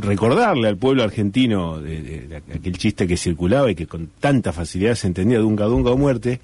[0.00, 4.52] recordarle al pueblo argentino de, de- de aquel chiste que circulaba y que con tanta
[4.52, 6.40] facilidad se entendía Dunga Dunga o muerte,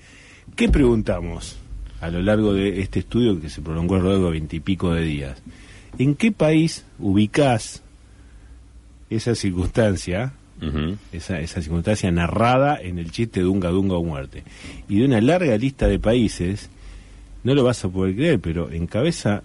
[0.55, 1.57] ¿qué preguntamos
[2.01, 5.03] a lo largo de este estudio que se prolongó a lo largo de veintipico de
[5.03, 5.43] días?
[5.99, 7.83] ¿En qué país ubicás
[9.11, 10.33] esa circunstancia,
[11.13, 14.43] esa, esa circunstancia narrada en el chiste Dunga Dunga o muerte?
[14.89, 16.69] Y de una larga lista de países,
[17.45, 19.43] no lo vas a poder creer, pero encabeza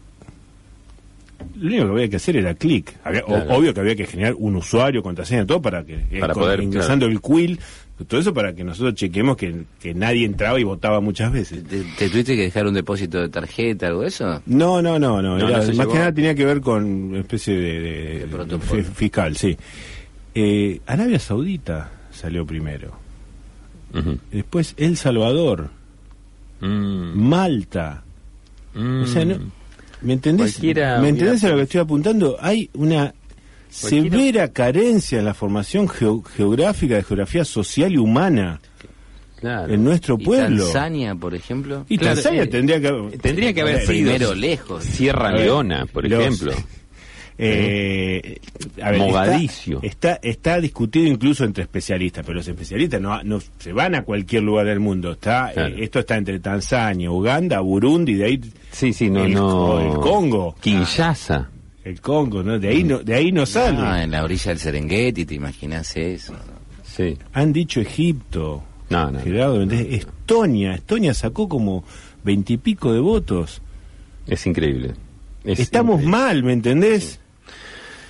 [1.56, 2.94] lo único que había que hacer era clic.
[3.04, 3.26] Claro.
[3.56, 6.62] Obvio que había que generar un usuario, contraseña, todo para que, eh, Para con- poder,
[6.62, 7.60] ingresando el quill,
[8.08, 11.64] todo eso para que nosotros chequemos que, que nadie entraba y votaba muchas veces.
[11.64, 14.42] ¿Te, te tuviste que dejar un depósito de tarjeta, algo de eso?
[14.48, 15.38] No, no, no, no.
[15.38, 15.92] No, era- no se más llevó.
[15.94, 18.28] que nada tenía que ver con una especie de,
[18.96, 19.56] fiscal, sí.
[20.34, 23.00] Eh, Arabia Saudita salió primero.
[24.32, 25.70] Después El Salvador,
[26.62, 28.04] Mm, Malta.
[28.76, 29.02] mm.
[29.02, 29.36] O sea, no,
[30.02, 30.54] ¿me entendés?
[30.54, 32.38] Cualquiera ¿Me entendés a lo que estoy apuntando?
[32.40, 33.14] Hay una
[33.82, 38.60] Cualquiera- severa carencia en la formación geo- geográfica, de geografía social y humana
[39.40, 39.74] Claro.
[39.74, 40.64] en nuestro ¿Y pueblo.
[40.66, 41.86] Tanzania, por ejemplo?
[41.90, 44.84] Y Claro, Tanzania eh, tendría que Tendría que haber sido primero lejos.
[44.84, 46.54] Sierra Leona, por los- ejemplo.
[47.44, 48.40] Eh,
[48.84, 49.80] a ver, Mogadiscio.
[49.82, 54.04] Está, está, está discutido incluso entre especialistas, pero los especialistas no, no se van a
[54.04, 55.14] cualquier lugar del mundo.
[55.14, 59.80] Está, eh, esto está entre Tanzania, Uganda, Burundi, de ahí Sí, sí, no, el, no.
[59.80, 61.50] el Congo, Kinshasa.
[61.84, 62.60] el Congo, ¿no?
[62.60, 63.78] De ahí no, de ahí no sale.
[63.82, 66.34] Ah, en la orilla del Serengeti, ¿te imaginas eso?
[66.84, 67.18] Sí.
[67.34, 69.20] Han dicho Egipto, No, no.
[69.22, 70.00] Gerardo, ¿me entendés?
[70.06, 71.84] Estonia, Estonia sacó como
[72.24, 73.62] veintipico de votos.
[74.28, 74.94] Es increíble.
[75.44, 76.18] Es Estamos increíble.
[76.18, 77.20] mal, ¿me entendés?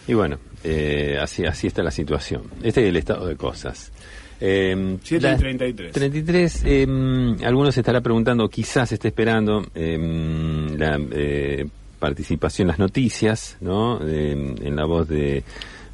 [0.08, 2.44] Y bueno, eh, así, así está la situación.
[2.64, 3.92] Este es el estado de cosas.
[4.40, 5.92] Eh, y la- 33.
[5.92, 6.88] 33, eh,
[7.44, 9.98] algunos se estará preguntando, quizás esté esperando eh,
[10.78, 11.68] la eh,
[12.00, 14.02] participación en las noticias, ¿no?
[14.08, 15.44] En la voz de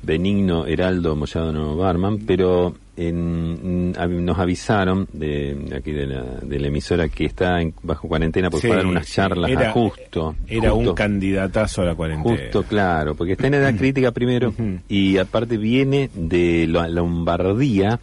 [0.02, 6.68] Benigno Heraldo Moyano Barman, pero en- a- nos avisaron de aquí de la, de la
[6.68, 10.36] emisora que está en- bajo cuarentena por Sí, dar unas charlas Era- a justo.
[10.48, 10.90] Era justo.
[10.90, 12.36] un candidatazo a la cuarentena.
[12.38, 14.54] Justo, claro, porque está en edad crítica primero
[14.90, 18.00] y aparte viene de la Lombardía,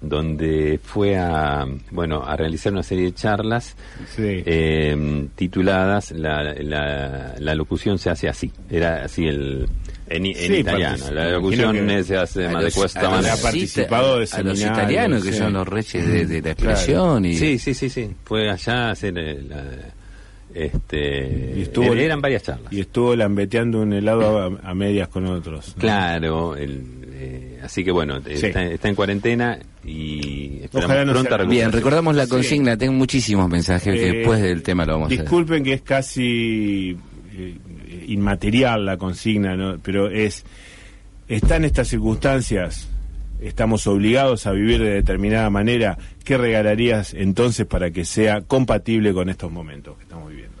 [0.00, 3.76] donde fue a, bueno, a realizar una serie de charlas
[4.16, 4.22] Sí.
[4.46, 9.68] eh, tituladas la, la, la locución se hace así, era así el
[10.10, 13.00] en, i- en Sí, italiano, la locución que eh, se hace A más de cuesta
[13.06, 13.22] a más.
[13.24, 15.38] los Ha participado de a los italianos que sí.
[15.38, 16.70] son los reyes de, de la Claro.
[16.72, 19.64] expresión y Sí, sí, sí, sí, fue allá a hacer eh, la,
[20.52, 22.72] este Y estuvo- eran varias charlas.
[22.72, 25.74] Y estuvo lambeteando un helado a, a medias con otros.
[25.76, 25.80] ¿no?
[25.80, 28.46] Claro, el, eh, así que bueno, eh, Sí.
[28.46, 31.36] está, está en cuarentena y esperamos Ojalá no pronta.
[31.44, 32.30] Bien, recordamos la Sí.
[32.30, 35.20] consigna, tengo muchísimos mensajes que Eh, después del tema lo vamos a hacer.
[35.24, 36.96] Disculpen que es casi
[37.32, 37.56] eh,
[38.06, 39.78] inmaterial la consigna, ¿no?
[39.82, 40.44] pero es
[41.28, 42.88] están estas circunstancias,
[43.40, 45.96] estamos obligados a vivir de determinada manera.
[46.24, 50.60] ¿Qué regalarías entonces para que sea compatible con estos momentos que estamos viviendo?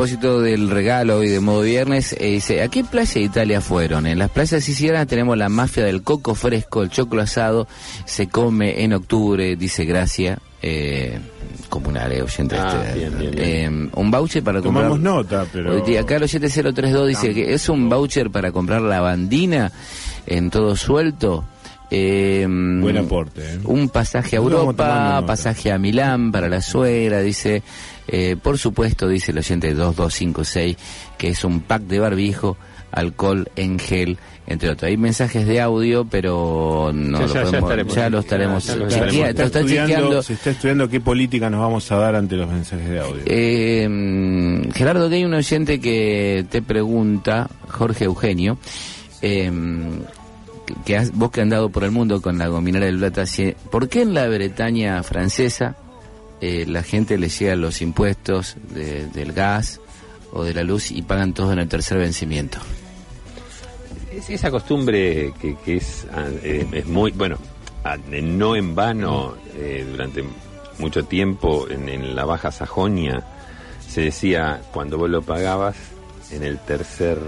[0.00, 4.06] Propósito del regalo y de modo viernes, eh, dice, ¿a qué playa de Italia fueron?
[4.06, 7.68] En las playas sicilianas tenemos la mafia del coco fresco, el choclo asado,
[8.06, 11.18] se come en octubre, dice Gracia, eh,
[11.68, 12.56] comunal, eh, oyente.
[12.56, 14.86] Ah, este, bien, bien, eh, un voucher para comprar...
[14.86, 15.84] Tomamos nota, pero...
[15.84, 19.70] Hoy Acá el 7032 dice que es un voucher para comprar la bandina
[20.26, 21.44] en todo suelto.
[21.90, 23.58] Eh, Buen aporte, ¿eh?
[23.64, 27.62] Un pasaje a Europa, pasaje a Milán para la suegra, dice.
[28.10, 30.76] Eh, por supuesto, dice el oyente 2256,
[31.18, 32.56] que es un pack de barbijo,
[32.92, 34.18] alcohol en gel,
[34.48, 34.88] entre otros.
[34.88, 37.94] Hay mensajes de audio, pero no Ya, lo ya, ya podemos- estaremos.
[37.94, 39.28] ya lo estaremos Ya lo estaremos.
[39.28, 40.22] está está estudiando, chequeando.
[40.24, 43.22] se está estudiando qué política nos vamos a dar ante los mensajes de audio.
[43.26, 48.58] Eh, Gerardo, que hay un oyente que te pregunta, Jorge Eugenio,
[49.22, 49.52] eh,
[50.84, 53.24] que- has- vos que has andado por el mundo con la gominera del plata,
[53.70, 55.76] ¿por qué en la Bretaña francesa
[56.40, 59.80] eh, la gente le llega los impuestos de- del gas
[60.32, 62.58] o de la luz y pagan todo en el tercer vencimiento?
[64.12, 67.38] Es esa costumbre que, que es, ah, eh, es muy, bueno,
[67.84, 70.24] ah, no en vano, eh, durante
[70.78, 73.22] mucho tiempo en, en la Baja Sajonia
[73.88, 75.76] se decía cuando vos lo pagabas
[76.32, 77.18] en el tercer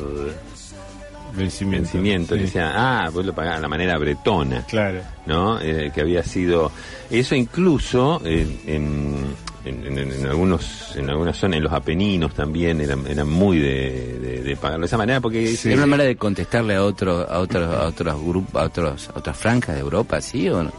[1.34, 1.82] Vencimiento.
[1.84, 2.40] vencimiento, Sí.
[2.42, 4.64] decía, ah, vos lo pagabas de la manera bretona.
[4.68, 5.00] Claro.
[5.26, 5.60] ¿no?
[5.60, 6.70] Eh, que había sido
[7.10, 9.26] eso incluso eh, en,
[9.64, 14.18] en, en- en algunos en algunas zonas en los Apeninos también eran, eran muy de,
[14.20, 17.38] de- de pagarlo de esa manera porque ¿Era una manera de contestarle a otro, a
[17.38, 20.72] otros, a otros grupos, a otros, a otras franjas de Europa, sí o no?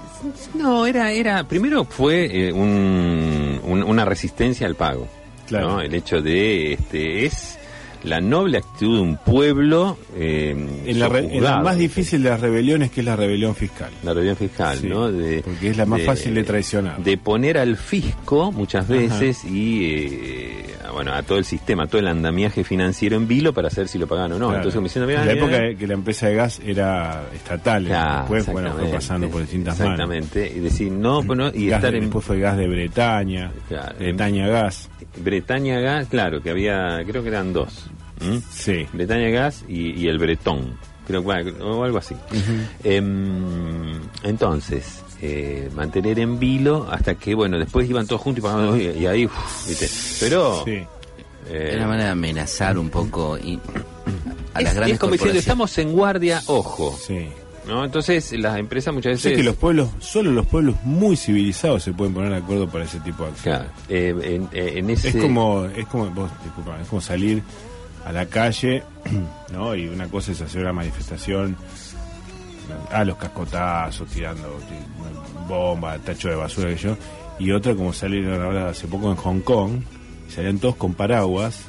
[0.55, 5.07] no era era primero fue eh, un- un- una resistencia al pago
[5.47, 5.69] Claro.
[5.69, 5.81] ¿no?
[5.81, 7.57] el hecho de este es
[8.03, 10.51] la noble actitud de un pueblo eh,
[10.85, 11.63] En la, re- en la sojuzgado.
[11.63, 13.91] más difícil de las rebeliones, que es la rebelión fiscal.
[14.03, 15.11] La rebelión fiscal, Sí, ¿no?
[15.11, 17.01] De, porque es la más fácil de traicionar.
[17.03, 21.99] De poner al fisco muchas veces y, eh, bueno, a todo el sistema, a todo
[22.01, 24.47] el andamiaje financiero en vilo para saber si lo pagan o no.
[24.47, 24.55] Claro.
[24.57, 28.19] Entonces, como diciendo, en la época de que la empresa de gas era estatal, claro,
[28.21, 29.93] después bueno, fue pasando por distintas manos.
[29.93, 33.95] Exactamente, y decir, no, bueno, y Gas estar en Después fue gas de Bretaña, Claro.
[33.97, 37.87] Bretaña Gas, Bretaña Gas, claro, que había, creo que eran dos.
[38.51, 38.87] Sí.
[38.93, 42.15] Bretaña Gas y, y el Bretón, creo que bueno, o algo así.
[42.83, 48.43] Em, entonces, eh, mantener en vilo hasta que, bueno, después iban todos juntos
[48.77, 49.89] y y, y ahí, uf, ¿viste?
[50.19, 50.63] Pero...
[50.65, 50.71] Sí.
[50.71, 53.59] eh, Era una manera de amenazar un poco y
[54.53, 55.37] a es, las grandes es como diciendo, corporaciones.
[55.39, 56.97] estamos en guardia, ojo.
[57.05, 57.27] Sí.
[57.67, 57.85] ¿no?
[57.85, 59.37] Entonces, las empresas muchas Sé veces...
[59.41, 62.99] que los pueblos, solo los pueblos muy civilizados se pueden poner de acuerdo para ese
[62.99, 63.61] tipo de acciones.
[63.61, 65.09] Claro, eh, en, eh, en ese...
[65.09, 67.41] Es como, es como, vos, disculpa, es como salir
[68.05, 68.83] a la calle,
[69.53, 69.75] ¿no?
[69.75, 71.55] Y una cosa es hacer una manifestación
[72.91, 76.97] a los cascotazos, tirando ti- bomba, tacho de basura que yo,
[77.39, 79.81] y otra como salir ahora hace poco en Hong Kong,
[80.29, 81.61] salían todos con paraguas,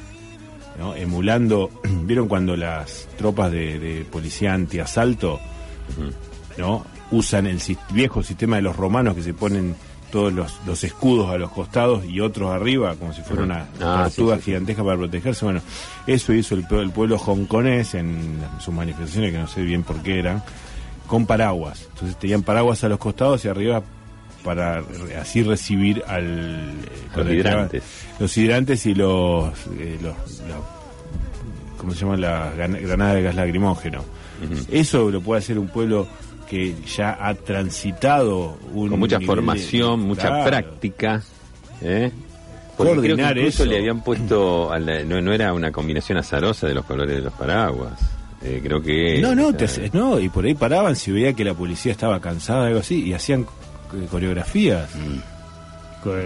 [0.79, 0.95] ¿no?
[0.95, 1.69] Emulando,
[2.03, 5.39] ¿vieron cuando las tropas de, de policía antiasalto,
[6.57, 6.85] ¿no?
[7.11, 7.59] Usan el
[7.91, 9.75] viejo sistema de los romanos que se ponen
[10.11, 14.03] todos los, los escudos a los costados y otros arriba, como si fuera una Ah,
[14.05, 14.51] tortuga sí, sí, sí.
[14.51, 15.43] gigantesca para protegerse.
[15.45, 15.61] Bueno,
[16.07, 19.97] eso hizo el, pue- el pueblo hongkonés en sus manifestaciones, que no sé bien por
[20.01, 20.41] qué eran,
[21.07, 21.87] con paraguas.
[21.93, 23.83] Entonces tenían paraguas a los costados y arriba
[24.43, 24.83] para
[25.19, 26.71] así recibir al eh,
[27.15, 27.83] entraban- hidrantes.
[28.19, 30.15] los hidrantes y los, eh, los,
[30.47, 34.03] los- ¿cómo se llaman las gran- granadas de gas lacrimógeno
[34.69, 36.07] eso lo puede hacer un pueblo
[36.49, 40.45] que ya ha transitado un con mucha de- formación, mucha Claro.
[40.45, 41.21] práctica.
[41.81, 42.11] ¿eh?
[42.77, 43.65] Porque creo que incluso eso.
[43.65, 47.21] le habían puesto, a la- no, no era una combinación azarosa de los colores de
[47.21, 47.93] los paraguas.
[48.43, 49.19] Eh, creo que...
[49.21, 52.19] No, no, te hace- no, y por ahí paraban si veía que la policía estaba
[52.19, 54.89] cansada, algo así, y hacían eh, coreografías.
[54.91, 55.19] co- eh,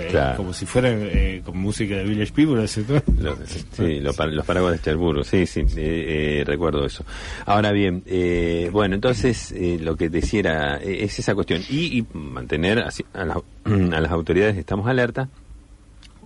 [0.09, 0.38] Claro.
[0.38, 2.67] como si fueran eh, con música de Village People.
[2.67, 7.03] sí, lo pa- los paraguas de Cherburgo, sí, sí, eh, eh, recuerdo eso.
[7.45, 11.61] Ahora bien, eh, bueno, entonces eh, lo que decía era, eh, es esa cuestión.
[11.69, 15.30] Y, y mantener así- a, la- a las autoridades, estamos alerta,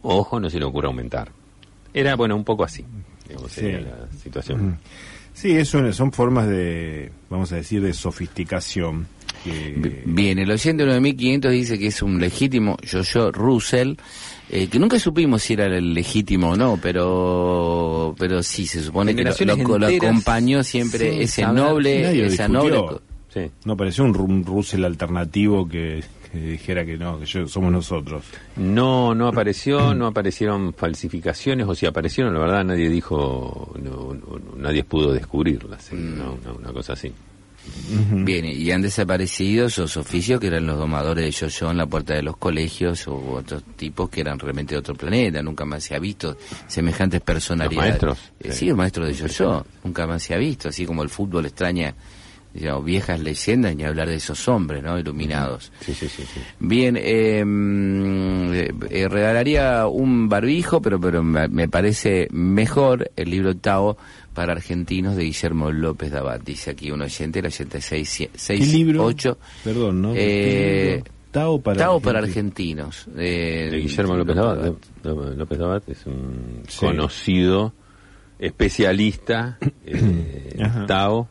[0.01, 1.31] ojo, no se le ocurra aumentar.
[1.93, 2.83] Era, bueno, un poco así,
[3.27, 3.61] digamos, Sí.
[3.61, 4.79] sería la situación.
[5.33, 9.07] Sí, eso son formas de, vamos a decir, de sofisticación.
[9.43, 13.93] Que- Bien, el oyente 9500 dice que es un legítimo yo-yo Russell,
[14.49, 19.15] eh, que nunca supimos si era el legítimo o no, pero pero sí, se supone
[19.15, 19.31] que lo,
[19.87, 21.55] acompañó siempre ese saber.
[21.61, 22.81] noble, Nadie esa noble...
[23.33, 23.49] Sí.
[23.65, 28.23] No pareció un, un Russell alternativo que, que dijera que no, que yo, somos nosotros.
[28.57, 34.15] No, no apareció, no aparecieron falsificaciones, o si aparecieron, la verdad nadie dijo, no,
[34.55, 37.11] nadie pudo descubrirlas, sí, no, no, una cosa así.
[38.23, 42.13] Bien, y han desaparecido esos oficios que eran los domadores de yo-yo en la puerta
[42.13, 45.41] de los colegios o otros tipos que eran realmente de otro planeta.
[45.43, 46.37] Nunca más se ha visto
[46.67, 47.89] semejantes personalidades.
[47.91, 48.17] maestros?
[48.39, 48.59] Eh, Sí.
[48.59, 49.65] sí, el maestro de yo-yo.
[49.83, 50.69] Nunca más se ha visto.
[50.69, 51.93] Así como el fútbol extraña
[52.53, 54.97] digamos, viejas leyendas, ni hablar de esos hombres, ¿no?
[54.99, 55.71] Iluminados.
[55.81, 56.39] Sí, sí, sí, sí.
[56.59, 63.51] Bien, eh, mm, eh, eh, regalaría un barbijo, pero, pero me parece mejor el libro
[63.51, 63.97] octavo
[64.33, 66.43] para argentinos de Guillermo López Dabat.
[66.43, 69.03] Dice aquí un oyente, el oyente 6, ¿Qué libro?
[69.05, 69.37] 8.
[69.63, 70.13] Perdón, ¿no?
[70.13, 71.11] Eh, ¿Qué libro?
[71.31, 73.07] Tao para Tao para argentinos.
[73.17, 74.73] eh, De Guillermo López Labat.
[75.03, 76.85] López Labat es un Sí.
[76.85, 77.73] conocido
[78.37, 80.59] especialista, eh.
[80.87, 81.27] Tao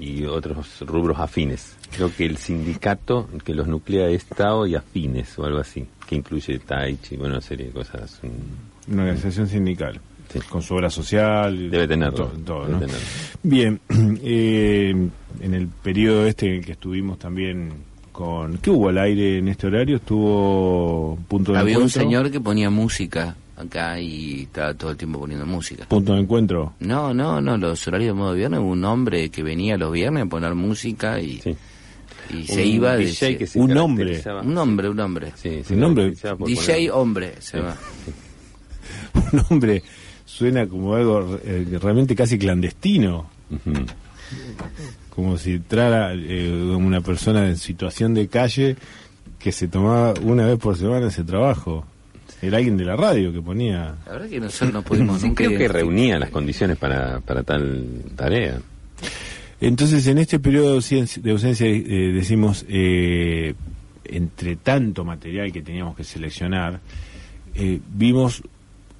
[0.00, 1.76] y otros rubros afines.
[1.94, 6.16] Creo que el sindicato que los nuclea es Tao y afines o algo así, que
[6.16, 8.18] incluye Tai Chi, bueno, una serie de cosas.
[8.22, 10.00] mm, Una organización sindical.
[10.32, 10.38] Sí.
[10.48, 11.70] Con su obra social.
[11.70, 12.26] Debe tenerlo.
[12.26, 12.78] Todo, todo, debe ¿no?
[12.80, 13.06] tenerlo.
[13.42, 13.80] Bien,
[14.22, 14.94] eh,
[15.40, 17.72] en el periodo este en el que estuvimos también
[18.12, 18.58] con...
[18.58, 19.96] ¿Qué hubo al aire en este horario?
[19.96, 25.20] Estuvo Punto de Había un señor que ponía música acá y estaba todo el tiempo
[25.20, 25.84] poniendo música.
[25.86, 26.74] Punto de Encuentro.
[26.80, 30.24] No, no, no, los horarios de modo viernes, hubo un hombre que venía los viernes
[30.24, 31.56] a poner música y, Sí.
[32.30, 33.04] y se Un iba de...
[33.06, 34.22] DJ que se un hombre.
[34.44, 35.32] Un hombre, un hombre.
[35.36, 36.10] Sí, Un hombre.
[36.10, 37.64] DJ poner- hombre se Sí.
[37.64, 37.76] va.
[39.32, 39.82] Un hombre
[40.24, 43.28] suena como algo eh, realmente casi clandestino.
[45.14, 48.76] Como si entrara eh, una persona en situación de calle
[49.38, 51.84] que se tomaba una vez por semana ese trabajo.
[52.42, 53.96] Era alguien de la radio que ponía...
[54.06, 58.02] La verdad que nosotros no pudimos nunca creo que reunía las condiciones para, para tal
[58.16, 58.60] tarea.
[59.60, 63.54] Entonces, en este periodo de ausencia, eh, decimos, eh,
[64.04, 66.80] entre tanto material que teníamos que seleccionar,
[67.54, 68.42] eh, vimos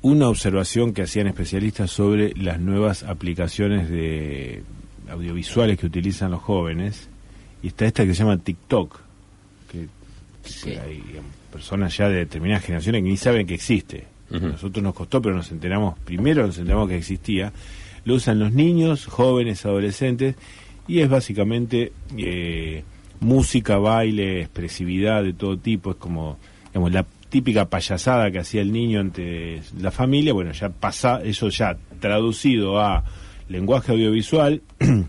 [0.02, 4.62] una observación que hacían especialistas sobre las nuevas aplicaciones de
[5.10, 7.08] audiovisuales que utilizan los jóvenes,
[7.62, 9.00] y está esta que se llama TikTok,
[9.70, 9.88] que
[10.44, 10.70] Sí.
[10.70, 14.06] hay digamos, personas ya de determinadas generaciones que ni saben que existe.
[14.30, 17.52] Nosotros nos costó, pero nos enteramos, primero nos enteramos que existía.
[18.04, 20.36] Lo usan los niños, jóvenes, adolescentes,
[20.86, 22.84] y es básicamente eh,
[23.18, 25.90] música, baile, expresividad de todo tipo.
[25.90, 26.38] Es como,
[26.68, 30.32] digamos, la típica payasada que hacía el niño ante la familia.
[30.32, 33.04] Bueno, ya pasa, eso ya traducido a
[33.48, 34.62] lenguaje audiovisual,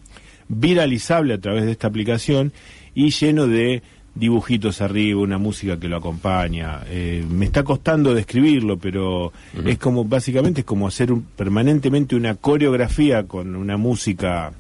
[0.48, 2.54] viralizable a través de esta aplicación
[2.94, 3.84] y lleno de
[4.14, 6.82] dibujitos arriba, una música que lo acompaña.
[6.88, 9.32] Eh, me está costando describirlo, pero
[9.66, 14.52] es como, básicamente es como hacer un- permanentemente una coreografía con una música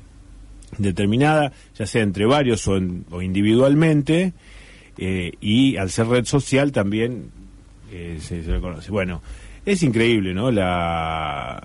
[0.77, 4.33] determinada, ya sea entre varios o, en- o individualmente,
[4.97, 7.25] eh, y al ser red social también
[7.91, 8.89] eh, se, se lo conoce.
[8.89, 9.21] Bueno,
[9.65, 10.49] es increíble, ¿no?
[10.49, 11.61] La,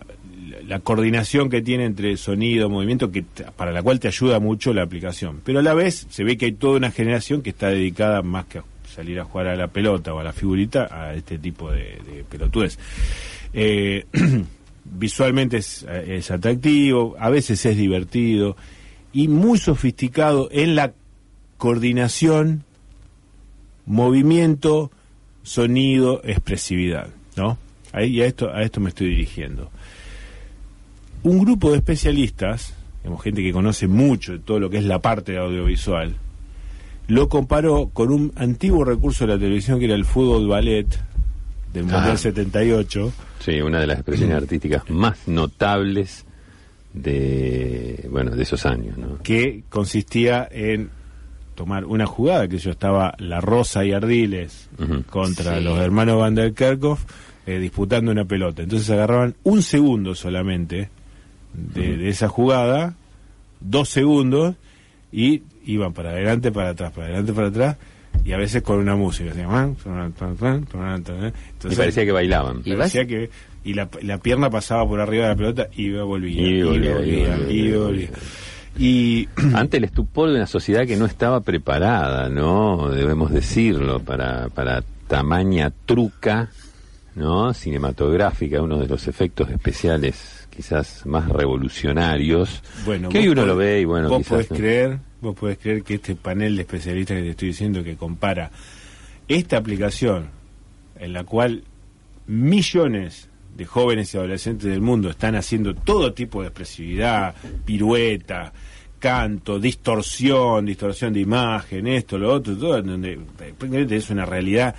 [0.65, 3.25] la, coordinación que tiene entre sonido, movimiento, que
[3.57, 5.41] para la cual te ayuda mucho la aplicación.
[5.45, 8.47] Pero a la vez se ve que hay toda una generación que está dedicada más
[8.47, 11.71] que a salir a jugar a la pelota o a la figurita, a este tipo
[11.71, 12.79] de, de pelotudez.
[13.53, 14.05] Eh,
[14.85, 18.57] visualmente es, es atractivo, a veces es divertido
[19.13, 20.93] y muy sofisticado en la
[21.57, 22.65] coordinación,
[23.87, 24.91] movimiento,
[25.43, 27.59] sonido, expresividad, ¿no?
[27.93, 29.71] Ahí a esto a esto me estoy dirigiendo.
[31.27, 32.73] Un grupo de especialistas,
[33.03, 36.15] digamos, gente que conoce mucho de todo lo que es la parte de audiovisual,
[37.09, 40.87] lo comparó con un antiguo recurso de la televisión que era el fútbol ballet
[41.73, 42.17] del Mundial Ah.
[42.17, 43.13] 78.
[43.41, 46.25] Sí, una de las expresiones artísticas más notables
[46.95, 49.19] de bueno de esos años, ¿no?
[49.23, 50.91] que consistía en
[51.55, 54.69] tomar una jugada que yo estaba la Rosa y Ardiles
[55.11, 55.65] contra Sí.
[55.65, 57.05] los hermanos Van der Kerkhoff
[57.47, 58.63] eh, disputando una pelota.
[58.63, 60.89] Entonces agarraban un segundo solamente
[61.75, 62.95] de, de esa jugada,
[63.61, 64.55] dos segundos,
[65.13, 67.77] y iban para adelante, para atrás, para adelante, para atrás,
[68.25, 69.33] y a veces con una música.
[71.71, 72.63] Y parecía que bailaban.
[72.65, 73.31] Y parecía que
[73.65, 76.63] y la, la pierna pasaba por arriba de la pelota y iba volvía Y y
[76.63, 78.09] volvía, volvía y volvía, y volvía.
[78.79, 82.91] Y Ante el estupor de una sociedad que no estaba preparada, ¿no?
[82.91, 86.51] Debemos decirlo, para, para tamaña truca,
[87.15, 87.55] ¿no?
[87.55, 92.63] Cinematográfica, uno de los efectos especiales quizás más revolucionarios.
[92.85, 94.31] bueno, que hoy uno podés- lo ve y bueno, vos quizás.
[94.31, 94.57] podés ¿no?
[94.57, 98.51] creer, vos podés creer que este panel de especialistas que te estoy diciendo que compara
[99.29, 100.29] esta aplicación
[100.99, 101.63] en la cual
[102.27, 107.35] millones de jóvenes y adolescentes del mundo están haciendo todo tipo de expresividad,
[107.65, 108.53] pirueta,
[108.99, 114.75] canto, distorsión, distorsión de imagen, esto, lo otro, todo, donde prácticamente es una realidad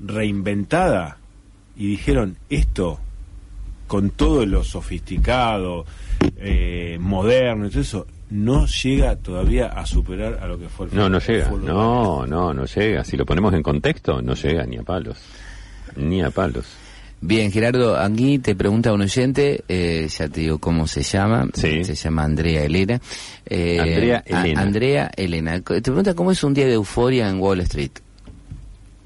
[0.00, 1.18] reinventada
[1.76, 3.00] y dijeron esto
[3.92, 5.84] con todo lo sofisticado,
[6.38, 10.94] eh, moderno y todo eso, no llega todavía a superar a lo que fue el
[10.94, 11.50] No, no llega.
[11.50, 13.04] No, no, no llega.
[13.04, 15.18] Si lo ponemos en contexto, no llega ni a palos.
[15.96, 16.64] Ni a palos.
[17.20, 21.84] Bien, Gerardo, aquí te pregunta un oyente, eh, ya te digo cómo se llama, Sí.
[21.84, 22.98] se llama Andrea Elena.
[23.44, 24.60] Eh, Andrea a- Elena.
[24.62, 27.92] Andrea Elena, te pregunta cómo es un día de euforia en Wall Street.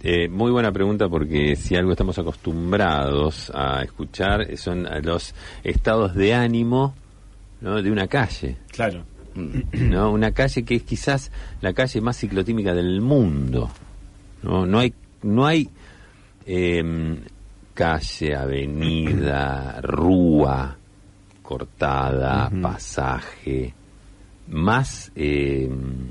[0.02, 5.34] Eh, muy buena pregunta porque si algo estamos acostumbrados a escuchar eh, son los
[5.64, 6.94] estados de ánimo
[7.60, 7.82] ¿no?
[7.82, 8.56] de una calle.
[8.68, 9.04] Claro.
[9.72, 10.12] ¿no?
[10.12, 13.70] Una calle que es quizás la calle más ciclotímica del mundo.
[14.42, 15.68] No, no hay, no hay
[16.44, 17.18] em,
[17.74, 20.76] calle, avenida, rúa
[21.42, 23.72] cortada, pasaje
[24.48, 26.08] más em,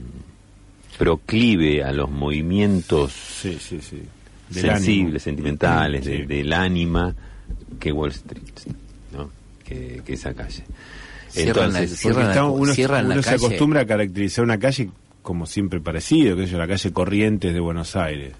[0.97, 4.01] proclive a los movimientos Sí, sí, sí.
[4.49, 5.19] Del sensibles, ánimo.
[5.19, 7.15] sentimentales, de- del ánima
[7.79, 8.43] que Wall Street,
[9.11, 9.29] ¿no?
[9.63, 10.63] que, que esa calle.
[11.29, 13.45] Cierran la- Entonces, cierran la- está- uno, cierran la uno se calle.
[13.45, 14.89] acostumbra a caracterizar una calle
[15.21, 18.33] como siempre parecido, que es la calle Corrientes de Buenos Aires,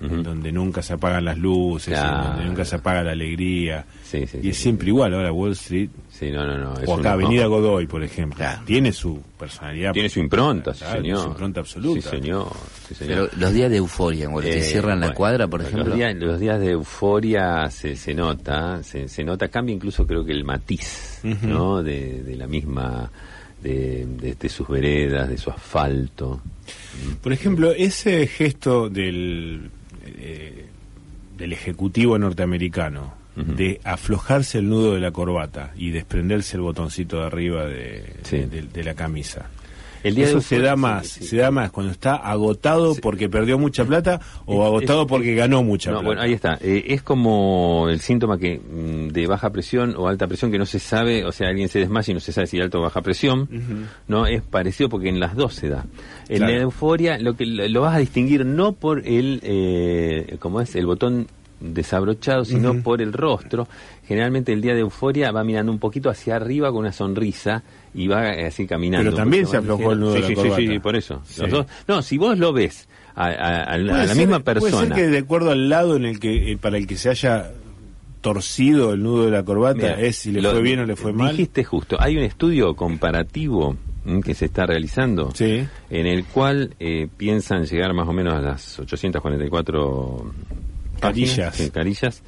[0.00, 3.86] En donde nunca se apagan las luces, en donde nunca se apaga la alegría.
[4.04, 4.62] Sí, sí, y sí, es sí.
[4.64, 5.14] siempre igual.
[5.14, 6.74] Ahora Wall Street, sí, no, no, no.
[6.78, 8.62] es o acá una- Avenida Godoy, por ejemplo, Claro.
[8.66, 9.92] tiene su personalidad.
[9.92, 11.18] Tiene su impronta, sí, Claro, señor.
[11.22, 12.00] Su impronta absoluta.
[12.02, 12.48] Sí, señor.
[12.88, 13.30] sí, señor.
[13.30, 15.94] Pero los días de euforia Street, Eh, cierran la cuadra, por los ejemplo.
[15.94, 20.32] días- Los días, de euforia se, se nota, se, se nota, cambia incluso creo que
[20.32, 21.20] el matiz.
[21.42, 21.82] ¿no?
[21.82, 23.10] De, de la misma,
[23.62, 26.42] de, de- de sus veredas, de su asfalto.
[27.22, 29.70] Por ejemplo, ese gesto del,
[30.18, 30.66] eh,
[31.38, 37.26] del ejecutivo norteamericano de aflojarse el nudo de la corbata y desprenderse el botoncito de
[37.26, 38.36] arriba de, Sí.
[38.38, 39.50] de- de la camisa.
[40.04, 41.24] El día de Eso se da más, sí.
[41.24, 43.00] se da más cuando está agotado Sí.
[43.02, 46.06] porque perdió mucha plata o Es- agotado es- porque ganó mucha No, plata.
[46.06, 46.58] bueno, ahí está.
[46.60, 50.66] Eh, es como el síntoma que mm, de baja presión o alta presión que no
[50.66, 53.00] se sabe, o sea, alguien se desmaya y no se sabe si alta o baja
[53.02, 53.48] presión.
[54.06, 55.84] No, es parecido porque en las dos se da.
[56.28, 56.52] En Claro.
[56.54, 60.86] la euforia lo que lo vas a distinguir no por el, eh, como es, el
[60.86, 61.26] botón
[61.60, 63.66] desabrochado, sino por el rostro.
[64.06, 67.62] Generalmente el día de euforia va mirando un poquito hacia arriba con una sonrisa
[67.94, 69.10] y va eh, así caminando.
[69.10, 70.56] Pero también se aflojó el nudo de la sí, corbata.
[70.56, 71.22] sí, por eso.
[71.24, 71.40] Sí.
[71.42, 71.66] Los dos.
[71.88, 74.86] No, si vos lo ves a, a- Puede la ser- misma Puede persona.
[74.88, 77.50] ser que de acuerdo al lado en el que eh, para el que se haya
[78.20, 80.96] torcido el nudo de la corbata Mira, es si le lo- fue bien o le
[80.96, 81.30] fue mal.
[81.32, 85.66] Dijiste justo, hay un estudio comparativo mm, que se está realizando Sí.
[85.90, 90.16] en el cual eh, piensan llegar más o menos a las 844
[91.00, 91.54] páginas, Carillas.
[91.56, 92.22] sí, carillas,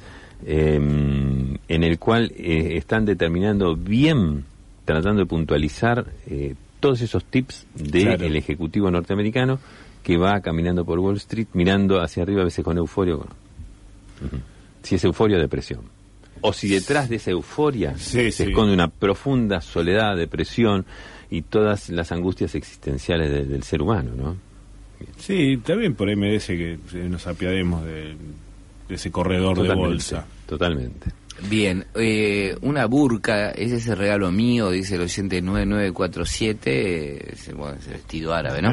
[0.45, 4.45] eh, en el cual eh, están determinando bien,
[4.85, 8.25] tratando de puntualizar eh, todos esos tips del Claro.
[8.25, 9.59] ejecutivo norteamericano
[10.03, 13.15] que va caminando por Wall Street mirando hacia arriba a veces con euforia.
[13.15, 13.27] o con-
[14.27, 14.37] Ujú.
[14.83, 15.81] Si es euforia o depresión.
[16.41, 18.43] O si detrás de esa euforia Sí, se sí.
[18.43, 20.85] esconde una profunda soledad, depresión
[21.29, 24.37] y todas las angustias existenciales de- del ser humano, ¿no?
[25.17, 26.77] Sí, también por ahí merece que
[27.09, 28.15] nos apiademos de, de
[28.89, 30.25] ese corredor de bolsa.
[30.45, 31.11] Totalmente.
[31.49, 37.77] Bien, eh, una burka, ese es el regalo mío, dice el oyente 9947, es, bueno,
[37.79, 38.71] es el vestido árabe, ¿no?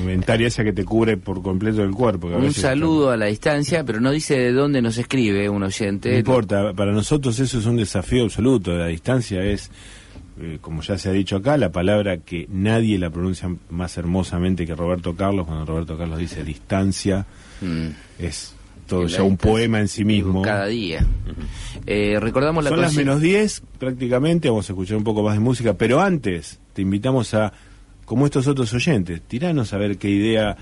[0.00, 2.28] Inventaria esa que te cubre por completo el cuerpo.
[2.28, 5.50] que a Un veces saludo a la distancia, pero no dice de dónde nos escribe
[5.50, 6.10] un oyente.
[6.12, 8.72] No importa, para nosotros eso es un desafío absoluto.
[8.72, 9.70] La distancia es,
[10.40, 14.64] eh, como ya se ha dicho acá, la palabra que nadie la pronuncia más hermosamente
[14.64, 15.46] que Roberto Carlos.
[15.46, 17.26] Cuando Roberto Carlos dice distancia,
[17.60, 17.88] Mm,
[18.18, 18.54] es
[19.06, 20.42] ya un poema en sí mismo.
[20.42, 21.04] Cada día.
[21.86, 25.40] Eh, recordamos la Son las menos 10 prácticamente, vamos a escuchar un poco más de
[25.40, 27.52] música, pero antes te invitamos a,
[28.04, 30.56] como estos otros oyentes, tiranos a ver qué idea,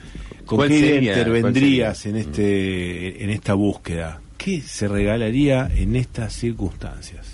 [0.45, 4.21] con ¿Cuál qué idea intervendrías en ¿Cuál este en esta búsqueda.
[4.37, 7.34] ¿Qué se regalaría en estas circunstancias?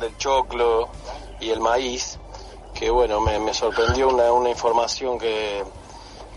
[0.00, 0.88] Del choclo
[1.40, 2.18] y el maíz,
[2.74, 5.64] que bueno, me, me sorprendió una, una información que,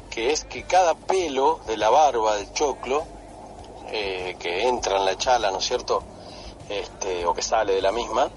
[0.10, 3.04] que es que cada pelo de la barba del choclo,
[3.88, 6.04] eh, que entra en la chala, ¿no es cierto?
[6.70, 8.30] Este, o que sale de la misma,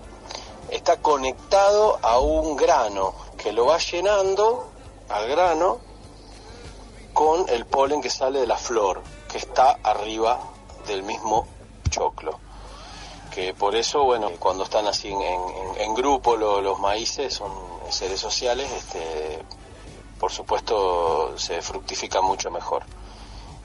[0.70, 4.68] está conectado a un grano que lo va llenando
[5.08, 5.78] al grano
[7.14, 10.38] con el polen que sale de la flor, que está arriba
[10.86, 11.46] del mismo
[11.90, 12.47] choclo
[13.58, 17.52] por eso, bueno, cuando están así en, en- grupo lo- los maíces son
[17.90, 19.42] seres sociales, este,
[20.18, 22.82] por supuesto se fructifica mucho mejor.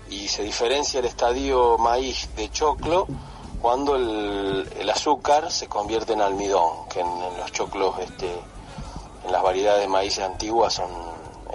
[0.10, 3.08] Y se diferencia el estadio maíz de choclo
[3.62, 8.30] cuando el, azúcar se convierte en almidón, que en, en los choclos, este,
[9.26, 10.90] en las variedades de maíces antiguas son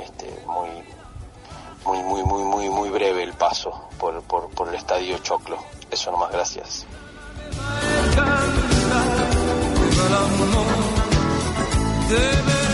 [0.03, 0.69] este, muy,
[1.85, 5.59] muy, muy, muy, muy, muy breve el paso por, por, por el estadio choclo.
[5.91, 6.87] Eso nomás, gracias.
[9.81, 10.67] Viva el amor
[12.09, 12.68] de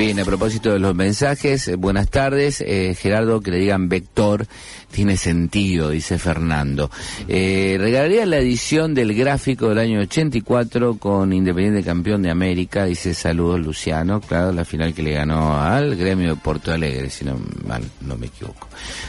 [0.00, 2.62] Bien, a propósito de los mensajes, eh, buenas tardes.
[2.62, 4.46] Eh, Gerardo, que le digan vector
[4.90, 6.90] tiene sentido, dice Fernando.
[7.28, 13.12] Eh, regalaría la edición del gráfico del año 84 con Independiente Campeón de América, dice
[13.12, 17.38] saludos Luciano, claro, la final que le ganó al gremio de Porto Alegre, si no,
[17.66, 18.68] mal, no me equivoco.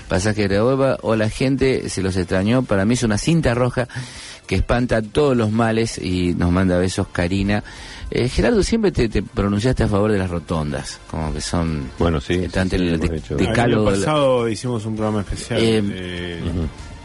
[0.09, 3.87] Pasaje de Hueva, o la gente se los extrañó, para mí es una cinta roja
[4.51, 7.63] que espanta todos los males y nos manda besos Karina.
[8.09, 11.89] Eh, Gerardo, siempre te, te pronunciaste a favor de las rotondas, como que son...
[11.97, 15.61] Bueno, sí, el de- de- El año la- pasado hicimos un programa especial.
[15.63, 16.39] Eh, eh,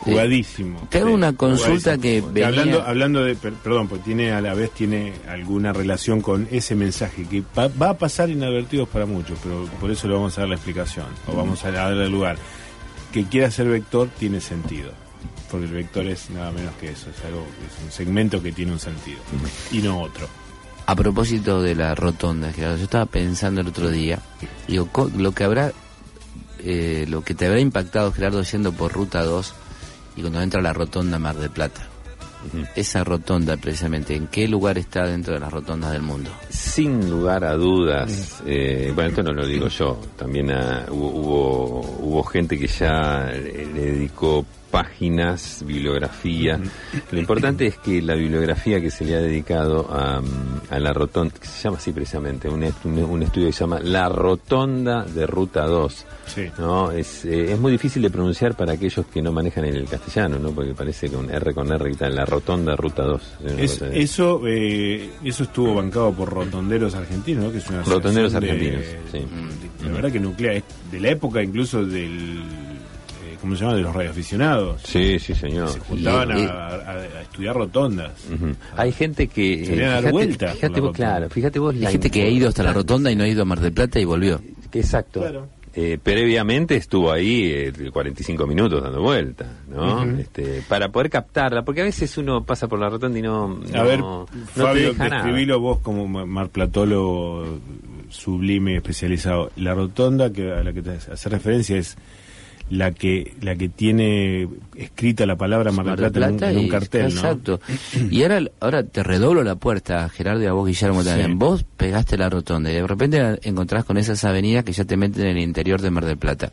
[0.01, 0.89] Jugadísimo.
[0.91, 4.55] Te hago una consulta que venía- Hablando, hablando de, per- perdón, pues tiene a la
[4.55, 9.39] vez tiene alguna relación con ese mensaje que va, va a pasar inadvertidos para muchos,
[9.43, 12.37] pero por eso le vamos a dar la explicación, o vamos a darle lugar.
[13.13, 14.91] Que quiera ser vector tiene sentido,
[15.51, 18.73] porque el vector es nada menos que eso, es algo, es un segmento que tiene
[18.73, 19.19] un sentido,
[19.71, 20.29] y no otro.
[20.87, 24.21] A propósito de la rotonda, Gerardo, yo estaba pensando el otro día,
[24.69, 25.73] digo, lo que habrá,
[26.61, 29.55] eh, lo que te habrá impactado, Gerardo, yendo por Ruta 2
[30.17, 31.89] y cuando entra a la rotonda Mar del Plata.
[32.77, 36.31] Esa rotonda, precisamente, ¿en qué lugar está dentro de las rotondas del mundo?
[36.49, 41.81] Sin lugar a dudas, eh, bueno, esto no lo digo yo, también ah, hubo, hubo,
[41.81, 44.47] hubo gente que ya le le dedicó
[44.83, 46.61] páginas, bibliografía.
[47.11, 50.21] Lo importante es que la bibliografía que se le ha dedicado a,
[50.71, 54.09] a la rotonda, que se llama así precisamente, un, un- estudio que se llama La
[54.11, 56.07] Rotonda de Ruta 2.
[56.27, 56.43] Sí.
[56.59, 56.91] ¿no?
[56.91, 60.51] Es, eh, es muy difícil de pronunciar para aquellos que no manejan el castellano, ¿no?
[60.51, 63.23] porque parece que un R con R y tal, La Rotonda Ruta 2.
[63.45, 67.53] una Es- cosa de- eso eh, eso estuvo bancado por rotonderos argentinos, ¿no?
[67.53, 69.19] que es una Rotonderos de- argentinos, sí.
[69.19, 72.41] de- la verdad que nuclear, es de la época incluso del,
[73.47, 73.77] ¿cómo se llama?
[73.77, 74.83] De los radioaficionados.
[74.83, 75.69] Sí, sí, señor.
[75.71, 78.13] Se juntaban Y- a, a- a estudiar rotondas.
[78.77, 79.65] Hay gente que...
[79.65, 80.97] Se a dar fíjate, vuelta por fíjate vos, rotonda.
[80.97, 81.75] claro, fíjate vos...
[81.75, 83.61] Hay la gente que ha ido hasta la rotonda y no ha ido a Mar
[83.61, 84.41] del Plata y volvió.
[84.73, 85.21] Exacto.
[85.21, 85.49] Claro.
[85.79, 90.05] Eh, previamente estuvo ahí eh, 45 minutos dando vuelta, ¿no?
[90.19, 93.77] Este, para poder captarla, porque a veces uno pasa por la rotonda y no, A
[93.77, 97.59] no- ver, no Fabio, describilo vos como ma- marplatólogo
[98.09, 99.51] sublime especializado.
[99.57, 101.97] La rotonda que a la que te hace referencia es
[102.71, 106.65] la que la que tiene escrita la palabra Mar del Plata, en un- en, un,
[106.65, 107.21] y- cartel, ¿no?
[107.21, 107.61] Exacto.
[108.11, 111.33] Y ahora, ahora te redoblo la puerta, Gerardo, y a vos, Guillermo, también.
[111.33, 111.37] Sí.
[111.37, 115.27] Vos pegaste la rotonda y de repente encontrás con esas avenidas que ya te meten
[115.27, 116.51] en el interior de Mar del Plata.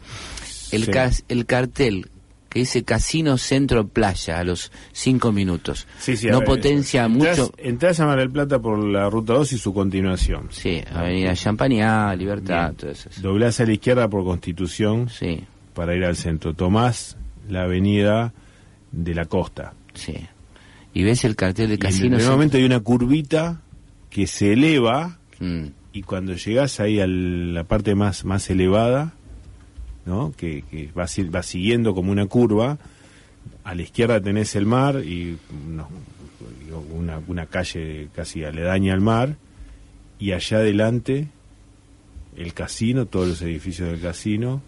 [0.72, 0.92] el, Sí.
[0.92, 2.10] cas- el cartel
[2.50, 5.88] que dice Casino Centro Playa a los cinco minutos.
[6.00, 7.54] Sí, sí, no ver, potencia entrás- mucho.
[7.58, 10.50] Entrás a Mar del Plata por la ruta 2 y su continuación.
[10.52, 13.10] Sí, Avenida Champañá, Libertad, todo eso.
[13.22, 15.44] Doblás a la izquierda por Constitución Sí,
[15.74, 16.54] para ir al centro.
[16.54, 17.18] Tomás
[17.50, 18.34] la avenida
[18.92, 19.74] de la costa.
[19.94, 20.16] sí.
[20.96, 23.62] Y ves el cartel de Casino momento hay una curvita
[24.12, 29.14] que se eleva Mm, y cuando llegas ahí a la parte más, más elevada,
[30.06, 30.32] ¿no?
[30.38, 32.78] que, que va, si- va siguiendo como una curva,
[33.64, 35.90] a la izquierda tenés el mar y no,
[36.96, 39.36] una, una calle casi aledaña al mar,
[40.20, 41.28] y allá adelante
[42.38, 44.62] el casino, todos los edificios del casino,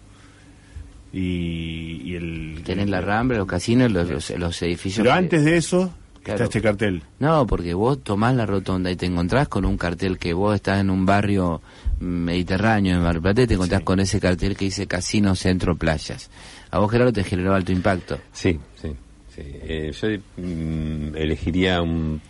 [1.20, 2.60] y, y el...
[2.64, 5.02] Tenés la Rambla, los casinos, los, los, los edificios.
[5.04, 5.92] Pero antes de eso
[6.22, 6.42] Claro.
[6.42, 7.02] está este cartel.
[7.20, 10.80] No, porque vos tomás la rotonda y te encontrás con un cartel que vos estás
[10.80, 11.62] en un barrio
[12.00, 13.84] mediterráneo en Mar Plata y te encontrás Sí.
[13.84, 16.28] con ese cartel que dice Casino Centro Playas.
[16.70, 18.18] A vos, Gerardo, te generó alto impacto.
[18.32, 18.88] Sí, sí.
[19.34, 19.42] sí.
[19.44, 20.08] Eh, yo
[20.42, 22.20] mm, elegiría un,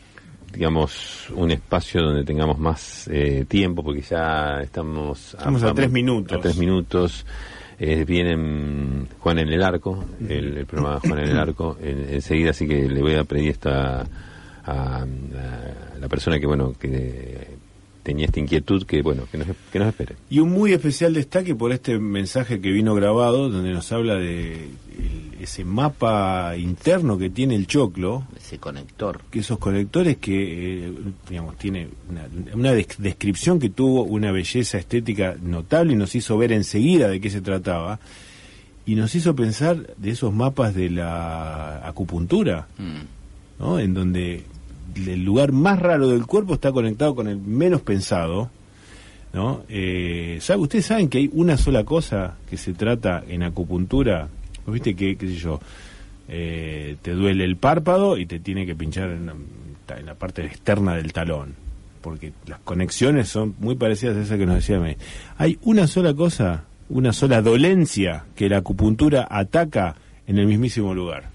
[0.53, 5.35] digamos, un espacio donde tengamos más eh, tiempo, porque ya estamos...
[5.39, 6.37] Estamos a tres minutos.
[6.39, 7.25] A tres minutos.
[7.79, 12.51] Eh, vienen Juan en el Arco, el, el programa Juan en el Arco, en- enseguida,
[12.51, 14.01] así que le voy a pedir esta
[14.65, 15.07] a, a
[16.01, 17.56] la persona que, bueno, que
[18.07, 20.15] tenía esta inquietud, que, bueno, que nos, que nos espere.
[20.31, 24.53] Y un muy especial destaque por este mensaje que vino grabado, donde nos habla de
[24.55, 29.21] el- ese mapa interno que tiene el choclo, Ese conector.
[29.31, 30.93] que esos conectores que, eh,
[31.29, 36.39] digamos, tiene una, una des- descripción que tuvo una belleza estética notable y nos hizo
[36.39, 37.99] ver enseguida de qué se trataba,
[38.87, 43.61] y nos hizo pensar de esos mapas de la acupuntura, Mm.
[43.63, 43.79] ¿no?
[43.81, 44.45] en donde
[44.97, 48.51] el lugar más raro del cuerpo está conectado con el menos pensado.
[49.33, 49.63] ¿no?
[49.69, 54.29] Eh, ¿sabe, Ustedes saben que hay una sola cosa que se trata en acupuntura.
[54.65, 55.61] ¿Vos ¿Viste que, qué sé yo,
[56.29, 61.13] eh, te duele el párpado y te tiene que pinchar en, la- parte externa del
[61.13, 61.55] talón?
[62.01, 64.97] Porque las conexiones son muy parecidas a esas que nos decía May.
[65.39, 71.29] Hay una sola cosa, una sola dolencia que la acupuntura ataca en el mismísimo lugar.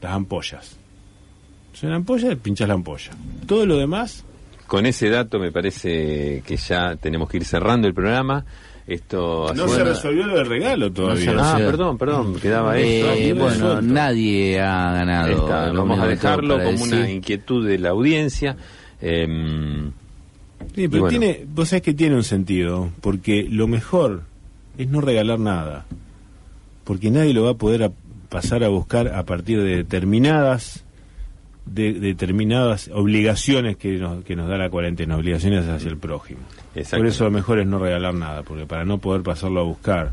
[0.00, 0.78] Las ampollas.
[1.74, 3.10] Es una ampolla, pinchas la ampolla.
[3.46, 4.24] Todo lo demás
[4.66, 8.44] Con ese dato me parece que ya tenemos que ir cerrando el programa.
[8.86, 11.24] Esto No se resolvió lo del regalo todavía.
[11.32, 15.26] se Ah, perdón, perdón, quedaba Eh, bueno, nadie ha ganado.
[15.28, 18.56] Ahí está, lo vamos a dejarlo como una inquietud de la audiencia.
[19.00, 19.92] Em,
[20.74, 21.08] Sí, pero bueno.
[21.08, 24.22] tiene, vos sabés que tiene un sentido, porque lo mejor
[24.78, 25.84] es no regalar nada,
[26.84, 27.92] porque nadie lo va a poder a-
[28.30, 30.84] pasar a buscar a partir de determinadas
[31.66, 36.40] de, determinadas obligaciones que nos, que nos da la cuarentena, obligaciones hacia el prójimo.
[36.90, 40.12] Por eso lo mejor es no regalar nada, porque para no poder pasarlo a buscar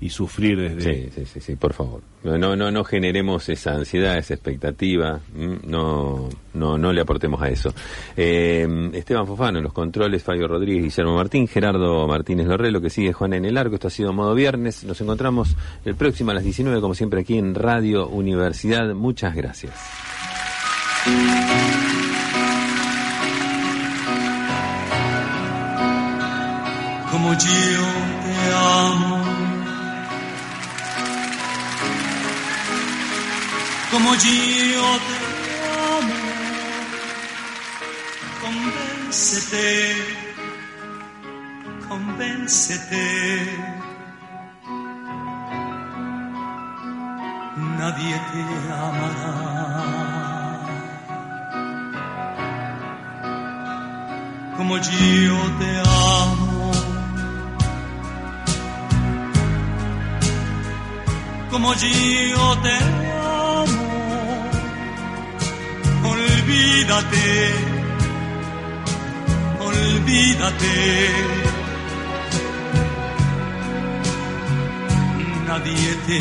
[0.00, 0.94] y sufrir desde...
[0.94, 2.02] sí, sí, sí, sí, por favor.
[2.24, 5.20] No, no, no, no generemos esa ansiedad, esa expectativa.
[5.34, 7.72] No, no, no le aportemos a eso.
[8.16, 13.14] Eh, Esteban Fofano, en los controles, Fabio Rodríguez, Guillermo Martín, Gerardo Martínez Lorrelo, que sigue
[13.14, 13.76] Juan en el Arco.
[13.76, 14.84] Esto ha sido Modo Viernes.
[14.84, 18.94] Nos encontramos el próximo a las 19, como siempre, aquí en Radio Universidad.
[18.94, 19.72] Muchas gracias.
[27.14, 27.86] Como yo
[28.24, 29.24] te amo,
[33.92, 35.16] como yo te
[35.94, 36.18] amo,
[38.40, 39.68] convéncete,
[41.88, 43.04] convéncete.
[47.78, 49.43] Nadie te amará.
[54.56, 56.72] Como yo te amo,
[61.50, 62.76] como yo te
[63.58, 63.88] amo,
[66.04, 67.52] olvídate,
[69.60, 70.74] olvídate,
[75.46, 76.20] nadie te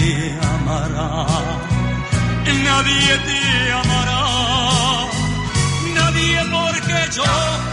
[0.56, 1.28] amará,
[2.64, 4.24] nadie te amará,
[5.94, 7.73] nadie porque yo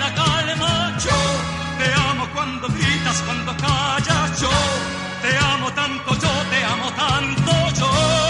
[0.00, 0.96] la calma.
[1.04, 1.18] Yo
[1.78, 4.40] te amo cuando gritas, cuando callas.
[4.40, 4.50] Yo
[5.22, 8.29] te amo tanto, yo te amo tanto, yo.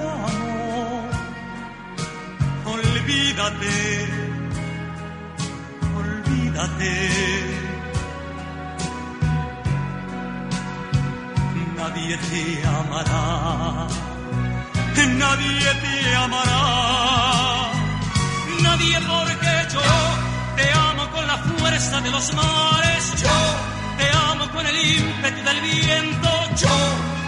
[3.51, 4.07] Olvídate.
[5.95, 6.93] Olvídate.
[11.77, 13.87] Nadie te amará.
[15.21, 16.63] Nadie te amará.
[18.61, 19.81] Nadie porque yo
[20.55, 23.03] te amo con la fuerza de los mares.
[23.21, 23.37] Yo
[23.97, 26.29] te amo con el ímpetu del viento.
[26.61, 26.75] Yo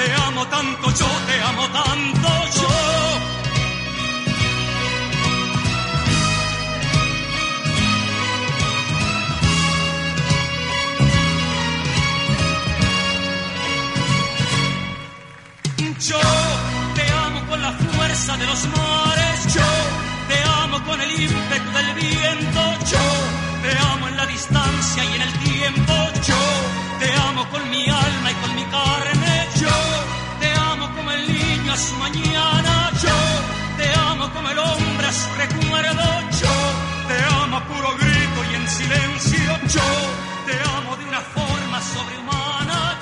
[0.00, 2.28] te amo tanto, yo te amo tanto.
[2.58, 2.70] Yo.
[16.10, 16.22] Yo
[16.96, 19.54] te amo con la fuerza de los mares.
[19.54, 19.70] Yo
[20.30, 22.60] te amo con el ímpetu del viento.
[22.92, 23.06] Yo
[23.64, 25.94] te amo en la distancia y en el tiempo.
[26.30, 26.42] Yo
[27.00, 29.19] te amo con mi alma y con mi carne.
[31.80, 32.90] Su mañana.
[33.02, 33.16] Yo
[33.78, 36.06] te amo como el hombre a su recuerdo.
[36.42, 36.54] Yo
[37.08, 39.50] te amo a puro grito y en silencio.
[39.76, 39.88] Yo
[40.46, 42.98] te amo de una forma sobrehumana.